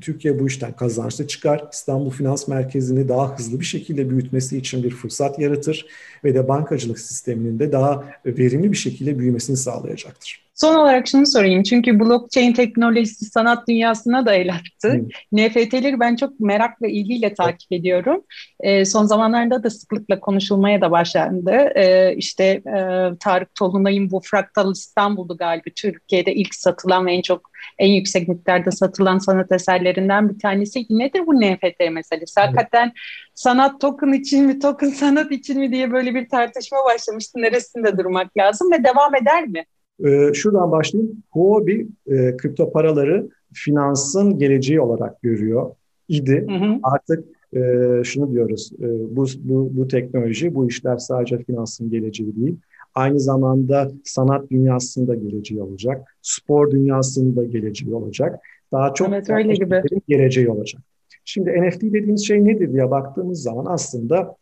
Türkiye 0.02 0.40
bu 0.40 0.48
işten 0.48 0.76
kazançlı 0.76 1.28
çıkar. 1.28 1.64
İstanbul 1.74 2.10
Finans 2.10 2.48
Merkezi'ni 2.48 3.10
daha 3.10 3.38
hızlı 3.38 3.60
bir 3.60 3.66
şekilde 3.66 4.10
büyütmesi 4.10 4.58
için 4.58 4.84
bir 4.84 4.90
fırsat 4.90 5.40
yaratır 5.40 5.86
ve 6.24 6.36
de 6.36 6.48
bankacılık 6.48 7.00
sisteminin 7.00 7.60
de 7.60 7.72
daha 7.72 8.06
verimli 8.26 8.72
bir 8.72 8.78
şekilde 8.78 9.20
büyümesini 9.20 9.58
sağlayacaktır. 9.58 10.49
Son 10.62 10.76
olarak 10.76 11.08
şunu 11.08 11.28
sorayım. 11.28 11.64
Çünkü 11.64 12.00
blockchain 12.00 12.54
teknolojisi 12.54 13.26
sanat 13.26 13.68
dünyasına 13.68 14.26
da 14.26 14.34
el 14.34 14.54
attı. 14.54 14.94
Hmm. 14.94 15.08
NFT'leri 15.32 16.00
ben 16.00 16.16
çok 16.16 16.40
merak 16.40 16.82
ve 16.82 16.92
ilgiyle 16.92 17.34
takip 17.34 17.72
ediyorum. 17.72 18.24
E, 18.60 18.86
son 18.86 19.06
zamanlarda 19.06 19.64
da 19.64 19.70
sıklıkla 19.70 20.20
konuşulmaya 20.20 20.82
da 20.82 20.92
başlandı. 20.92 21.52
E, 21.76 22.16
işte 22.16 22.44
e, 22.44 23.10
Tarık 23.20 23.56
Tolunay'ın 23.56 24.12
bu 24.12 24.22
Fraktal 24.24 24.72
İstanbul'du 24.72 25.38
galiba 25.38 25.70
Türkiye'de 25.76 26.34
ilk 26.34 26.56
satılan 26.56 27.06
ve 27.06 27.14
en 27.14 27.22
çok 27.22 27.52
en 27.78 27.92
yüksek 27.92 28.28
miktarda 28.28 28.72
satılan 28.72 29.18
sanat 29.18 29.52
eserlerinden 29.52 30.30
bir 30.30 30.40
tanesi. 30.40 30.86
Nedir 30.90 31.28
bu 31.28 31.42
NFT 31.42 31.92
meselesi? 31.92 32.40
Hakikaten 32.40 32.94
sanat 33.34 33.82
token 33.82 34.14
için 34.14 34.46
mi, 34.46 34.60
token 34.60 34.90
sanat 34.90 35.32
için 35.32 35.60
mi 35.60 35.72
diye 35.72 35.92
böyle 35.92 36.16
bir 36.16 36.30
tartışma 36.30 36.78
başlamıştı. 36.94 37.42
Neresinde 37.42 37.98
durmak 37.98 38.38
lazım 38.38 38.72
ve 38.72 38.84
devam 38.84 39.16
eder 39.16 39.44
mi? 39.44 39.66
Ee, 40.06 40.34
şuradan 40.34 40.72
başlayayım. 40.72 41.24
Huobi 41.32 41.88
e, 42.08 42.38
kripto 42.38 42.72
paraları 42.72 43.30
finansın 43.54 44.40
geleceği 44.40 44.82
olarak 44.82 45.22
görüyor 45.22 45.72
idi. 46.08 46.46
Hı 46.50 46.56
hı. 46.56 46.80
Artık 46.84 47.26
e, 47.54 47.62
şunu 48.04 48.32
diyoruz, 48.32 48.72
e, 48.80 49.16
bu, 49.16 49.26
bu, 49.40 49.70
bu 49.74 49.88
teknoloji, 49.88 50.56
bu 50.56 50.68
işler 50.68 50.98
sadece 50.98 51.38
finansın 51.44 51.90
geleceği 51.90 52.36
değil. 52.36 52.58
Aynı 52.96 53.20
zamanda 53.20 53.92
sanat 54.04 54.50
dünyasında 54.52 55.16
geleceği 55.16 55.62
olacak, 55.62 56.18
spor 56.22 56.72
dünyasında 56.72 57.44
geleceği 57.44 57.94
olacak. 57.94 58.40
Daha 58.72 58.94
çok 58.94 59.10
evet, 59.10 59.30
öyle 59.30 59.54
gibi. 59.54 59.82
geleceği 60.08 60.50
olacak. 60.50 60.82
Şimdi 61.26 61.50
NFT 61.50 61.82
dediğimiz 61.82 62.28
şey 62.28 62.46
nedir 62.46 62.74
diye 62.74 62.92
baktığımız 62.92 63.42
zaman 63.42 63.66
aslında 63.66 64.36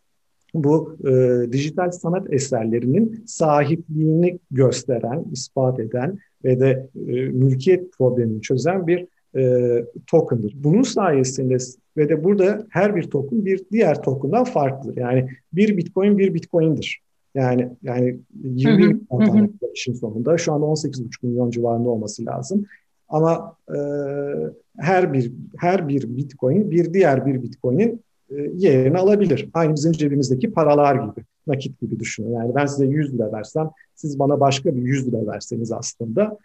bu 0.54 0.98
e, 1.08 1.12
dijital 1.52 1.92
sanat 1.92 2.34
eserlerinin 2.34 3.24
sahipliğini 3.26 4.40
gösteren, 4.52 5.26
ispat 5.32 5.80
eden 5.80 6.20
ve 6.44 6.60
de 6.60 6.90
e, 6.96 7.12
mülkiyet 7.12 7.94
problemini 7.94 8.42
çözen 8.42 8.88
bir 8.88 9.08
e, 9.36 9.86
token'dır. 10.08 10.54
Bunun 10.56 10.82
sayesinde 10.82 11.58
ve 11.98 12.10
de 12.10 12.24
burada 12.24 12.68
her 12.70 12.96
bir 12.96 13.04
token 13.04 13.46
bir 13.46 13.64
diğer 13.72 14.02
token'dan 14.02 14.44
farklıdır. 14.44 14.98
Yani 14.98 15.30
bir 15.54 15.78
bitcoin 15.78 16.18
bir 16.18 16.34
bitcoin'dir. 16.34 17.02
Yani 17.36 17.70
yani 17.84 18.20
20 18.44 19.00
milyon 19.12 19.54
işin 19.74 19.94
sonunda 19.94 20.38
şu 20.38 20.54
anda 20.54 20.66
18,5 20.66 21.26
milyon 21.28 21.52
civarında 21.52 21.90
olması 21.90 22.26
lazım. 22.26 22.66
Ama 23.10 23.56
e, 23.70 23.78
her 24.78 25.14
bir 25.14 25.32
her 25.58 25.88
bir 25.88 26.18
bitcoin 26.18 26.72
bir 26.72 26.94
diğer 26.94 27.26
bir 27.26 27.44
bitcoin'in 27.44 28.02
yerini 28.56 28.98
alabilir. 28.98 29.50
Aynı 29.54 29.76
bizim 29.76 29.92
cebimizdeki 29.92 30.52
paralar 30.52 30.96
gibi, 30.96 31.26
nakit 31.48 31.82
gibi 31.82 32.00
düşünün. 32.00 32.32
Yani 32.32 32.56
ben 32.56 32.66
size 32.66 32.86
100 32.86 33.14
lira 33.14 33.32
versem, 33.32 33.70
siz 33.96 34.20
bana 34.20 34.40
başka 34.40 34.76
bir 34.76 34.82
100 34.82 35.08
lira 35.08 35.28
verseniz 35.28 35.72
aslında 35.72 36.38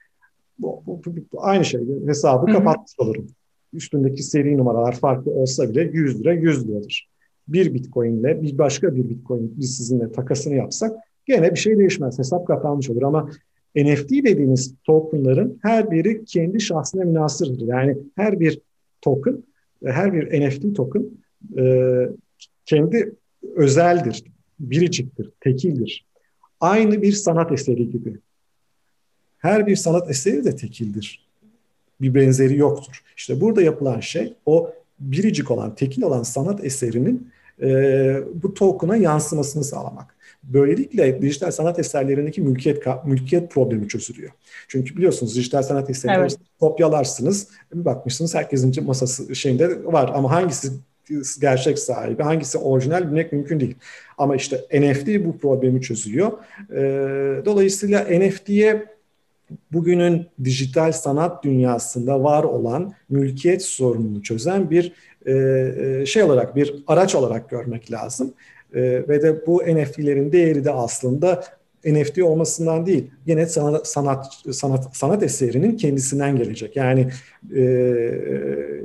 bu, 0.58 0.82
bu, 0.86 1.02
bu, 1.06 1.10
bu 1.32 1.44
aynı 1.44 1.64
şey. 1.64 1.80
Hesabı 2.06 2.46
Hı-hı. 2.46 2.56
kapatmış 2.56 2.92
olurum. 2.98 3.26
Üstündeki 3.72 4.22
seri 4.22 4.58
numaralar 4.58 4.92
farklı 4.92 5.30
olsa 5.30 5.70
bile 5.70 5.82
100 5.92 6.20
lira 6.20 6.32
100 6.32 6.68
liradır. 6.68 7.08
Bir 7.48 7.74
bitcoin 7.74 8.20
ile 8.20 8.42
bir 8.42 8.58
başka 8.58 8.96
bir 8.96 9.08
bitcoin 9.08 9.54
biz 9.56 9.76
sizinle 9.76 10.12
takasını 10.12 10.54
yapsak 10.54 10.96
gene 11.26 11.50
bir 11.50 11.58
şey 11.58 11.78
değişmez. 11.78 12.18
Hesap 12.18 12.46
kapanmış 12.46 12.90
olur 12.90 13.02
ama 13.02 13.30
NFT 13.76 14.10
dediğiniz 14.10 14.74
tokenların 14.84 15.58
her 15.62 15.90
biri 15.90 16.24
kendi 16.24 16.60
şahsına 16.60 17.04
münasırdır. 17.04 17.66
Yani 17.66 17.98
her 18.16 18.40
bir 18.40 18.60
token, 19.00 19.42
her 19.84 20.12
bir 20.12 20.46
NFT 20.46 20.76
token 20.76 21.04
e, 21.58 21.64
kendi 22.66 23.14
özeldir, 23.56 24.24
biriciktir, 24.60 25.30
tekildir. 25.40 26.06
Aynı 26.60 27.02
bir 27.02 27.12
sanat 27.12 27.52
eseri 27.52 27.90
gibi. 27.90 28.18
Her 29.38 29.66
bir 29.66 29.76
sanat 29.76 30.10
eseri 30.10 30.44
de 30.44 30.56
tekildir. 30.56 31.26
Bir 32.00 32.14
benzeri 32.14 32.56
yoktur. 32.56 33.02
İşte 33.16 33.40
burada 33.40 33.62
yapılan 33.62 34.00
şey 34.00 34.34
o 34.46 34.72
biricik 35.00 35.50
olan, 35.50 35.74
tekil 35.74 36.02
olan 36.02 36.22
sanat 36.22 36.64
eserinin 36.64 37.30
e, 37.62 37.68
bu 38.42 38.54
token'a 38.54 38.96
yansımasını 38.96 39.64
sağlamak. 39.64 40.16
Böylelikle 40.42 41.22
dijital 41.22 41.50
sanat 41.50 41.78
eserlerindeki 41.78 42.40
mülkiyet 42.40 42.86
mülkiyet 43.04 43.50
problemi 43.50 43.88
çözülüyor. 43.88 44.32
Çünkü 44.68 44.96
biliyorsunuz 44.96 45.36
dijital 45.36 45.62
sanat 45.62 45.90
eserleri 45.90 46.20
evet. 46.20 46.36
kopyalarsınız. 46.60 47.48
Bir 47.74 47.84
bakmışsınız 47.84 48.34
herkesin 48.34 48.84
masası 48.84 49.36
şeyinde 49.36 49.84
var 49.84 50.10
ama 50.14 50.30
hangisi 50.30 50.72
gerçek 51.40 51.78
sahibi, 51.78 52.22
hangisi 52.22 52.58
orijinal 52.58 53.06
bilmek 53.06 53.32
mümkün 53.32 53.60
değil. 53.60 53.74
Ama 54.18 54.36
işte 54.36 54.56
NFT 54.72 55.24
bu 55.24 55.38
problemi 55.38 55.82
çözüyor. 55.82 56.32
Ee, 56.72 57.44
dolayısıyla 57.44 58.00
NFT'ye 58.00 58.86
bugünün 59.72 60.26
dijital 60.44 60.92
sanat 60.92 61.44
dünyasında 61.44 62.22
var 62.22 62.44
olan 62.44 62.94
mülkiyet 63.10 63.62
sorununu 63.62 64.22
çözen 64.22 64.70
bir 64.70 64.92
e, 65.26 65.32
e 65.32 66.06
şey 66.06 66.22
olarak, 66.22 66.56
bir 66.56 66.84
araç 66.86 67.14
olarak 67.14 67.50
görmek 67.50 67.92
lazım. 67.92 68.34
E, 68.74 68.80
ve 68.82 69.22
de 69.22 69.46
bu 69.46 69.62
NFT'lerin 69.62 70.32
değeri 70.32 70.64
de 70.64 70.70
aslında 70.70 71.44
NFT 71.86 72.18
olmasından 72.18 72.86
değil, 72.86 73.10
yine 73.26 73.46
sanat 73.46 73.88
sanat 73.88 74.26
sanat, 74.52 74.96
sanat 74.96 75.22
eserinin 75.22 75.76
kendisinden 75.76 76.36
gelecek. 76.36 76.76
Yani 76.76 77.08
e, 77.56 77.62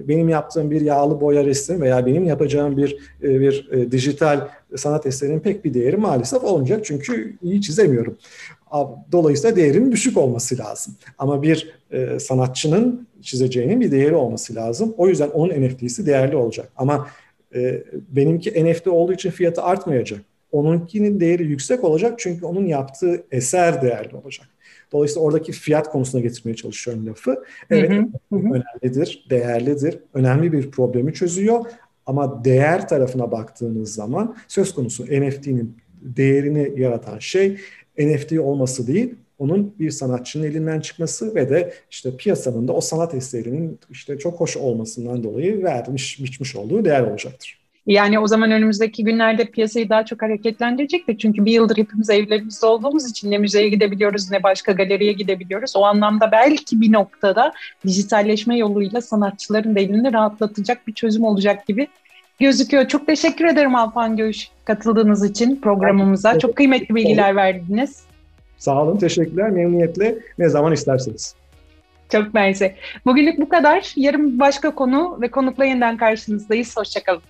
benim 0.07 0.29
yaptığım 0.29 0.71
bir 0.71 0.81
yağlı 0.81 1.21
boya 1.21 1.45
resim 1.45 1.81
veya 1.81 2.05
benim 2.05 2.23
yapacağım 2.23 2.77
bir 2.77 2.97
e, 3.23 3.39
bir 3.39 3.69
e, 3.71 3.91
dijital 3.91 4.47
sanat 4.75 5.05
eserinin 5.05 5.39
pek 5.39 5.65
bir 5.65 5.73
değeri 5.73 5.97
maalesef 5.97 6.43
olmayacak 6.43 6.85
çünkü 6.85 7.37
iyi 7.41 7.61
çizemiyorum. 7.61 8.17
Dolayısıyla 9.11 9.55
değerinin 9.55 9.91
düşük 9.91 10.17
olması 10.17 10.57
lazım. 10.57 10.95
Ama 11.17 11.41
bir 11.43 11.73
e, 11.91 12.19
sanatçının 12.19 13.07
çizeceğinin 13.21 13.81
bir 13.81 13.91
değeri 13.91 14.15
olması 14.15 14.55
lazım. 14.55 14.93
O 14.97 15.07
yüzden 15.07 15.29
onun 15.29 15.61
NFT'si 15.61 16.05
değerli 16.05 16.35
olacak. 16.35 16.69
Ama 16.77 17.07
e, 17.55 17.83
benimki 18.09 18.65
NFT 18.65 18.87
olduğu 18.87 19.13
için 19.13 19.29
fiyatı 19.29 19.61
artmayacak. 19.63 20.19
Onunkinin 20.51 21.19
değeri 21.19 21.43
yüksek 21.43 21.83
olacak 21.83 22.19
çünkü 22.19 22.45
onun 22.45 22.65
yaptığı 22.65 23.23
eser 23.31 23.81
değerli 23.81 24.15
olacak. 24.15 24.47
Dolayısıyla 24.91 25.21
oradaki 25.21 25.51
fiyat 25.51 25.89
konusuna 25.91 26.21
getirmeye 26.21 26.55
çalışıyorum 26.55 27.07
lafı. 27.07 27.43
Evet 27.69 27.91
hı 27.91 28.05
hı, 28.31 28.37
önemlidir, 28.37 29.25
değerlidir, 29.29 29.99
önemli 30.13 30.51
bir 30.51 30.71
problemi 30.71 31.13
çözüyor. 31.13 31.65
Ama 32.05 32.45
değer 32.45 32.87
tarafına 32.87 33.31
baktığınız 33.31 33.93
zaman 33.93 34.37
söz 34.47 34.73
konusu 34.73 35.03
NFT'nin 35.03 35.77
değerini 36.01 36.81
yaratan 36.81 37.19
şey 37.19 37.57
NFT 37.99 38.39
olması 38.39 38.87
değil, 38.87 39.15
onun 39.39 39.75
bir 39.79 39.91
sanatçının 39.91 40.43
elinden 40.43 40.79
çıkması 40.79 41.35
ve 41.35 41.49
de 41.49 41.73
işte 41.91 42.17
piyasanın 42.17 42.67
da 42.67 42.73
o 42.73 42.81
sanat 42.81 43.13
eserinin 43.13 43.79
işte 43.89 44.17
çok 44.17 44.39
hoş 44.39 44.57
olmasından 44.57 45.23
dolayı 45.23 45.63
vermiş, 45.63 46.23
biçmiş 46.23 46.55
olduğu 46.55 46.85
değer 46.85 47.01
olacaktır. 47.01 47.66
Yani 47.87 48.19
o 48.19 48.27
zaman 48.27 48.51
önümüzdeki 48.51 49.03
günlerde 49.03 49.45
piyasayı 49.45 49.89
daha 49.89 50.05
çok 50.05 50.21
hareketlendirecektir. 50.21 51.17
Çünkü 51.17 51.45
bir 51.45 51.51
yıldır 51.51 51.77
hepimiz 51.77 52.09
evlerimizde 52.09 52.65
olduğumuz 52.65 53.09
için 53.09 53.31
ne 53.31 53.37
müzeye 53.37 53.69
gidebiliyoruz 53.69 54.31
ne 54.31 54.43
başka 54.43 54.71
galeriye 54.71 55.13
gidebiliyoruz. 55.13 55.75
O 55.75 55.83
anlamda 55.83 56.31
belki 56.31 56.81
bir 56.81 56.91
noktada 56.91 57.53
dijitalleşme 57.85 58.57
yoluyla 58.57 59.01
sanatçıların 59.01 59.75
da 59.75 59.79
elini 59.79 60.13
rahatlatacak 60.13 60.87
bir 60.87 60.93
çözüm 60.93 61.23
olacak 61.23 61.67
gibi 61.67 61.87
gözüküyor. 62.39 62.87
Çok 62.87 63.07
teşekkür 63.07 63.45
ederim 63.45 63.75
Alpan 63.75 64.17
Göğüş 64.17 64.49
katıldığınız 64.65 65.25
için 65.25 65.61
programımıza. 65.61 66.39
Çok 66.39 66.55
kıymetli 66.55 66.95
bilgiler 66.95 67.35
verdiniz. 67.35 68.03
Sağ 68.57 68.83
olun, 68.83 68.97
teşekkürler. 68.97 69.49
Memnuniyetle 69.49 70.15
ne 70.39 70.49
zaman 70.49 70.73
isterseniz. 70.73 71.35
Çok 72.11 72.33
mersi. 72.33 72.75
Bugünlük 73.05 73.39
bu 73.39 73.49
kadar. 73.49 73.93
Yarın 73.95 74.39
başka 74.39 74.75
konu 74.75 75.17
ve 75.21 75.31
konukla 75.31 75.65
yeniden 75.65 75.97
karşınızdayız. 75.97 76.77
Hoşçakalın. 76.77 77.21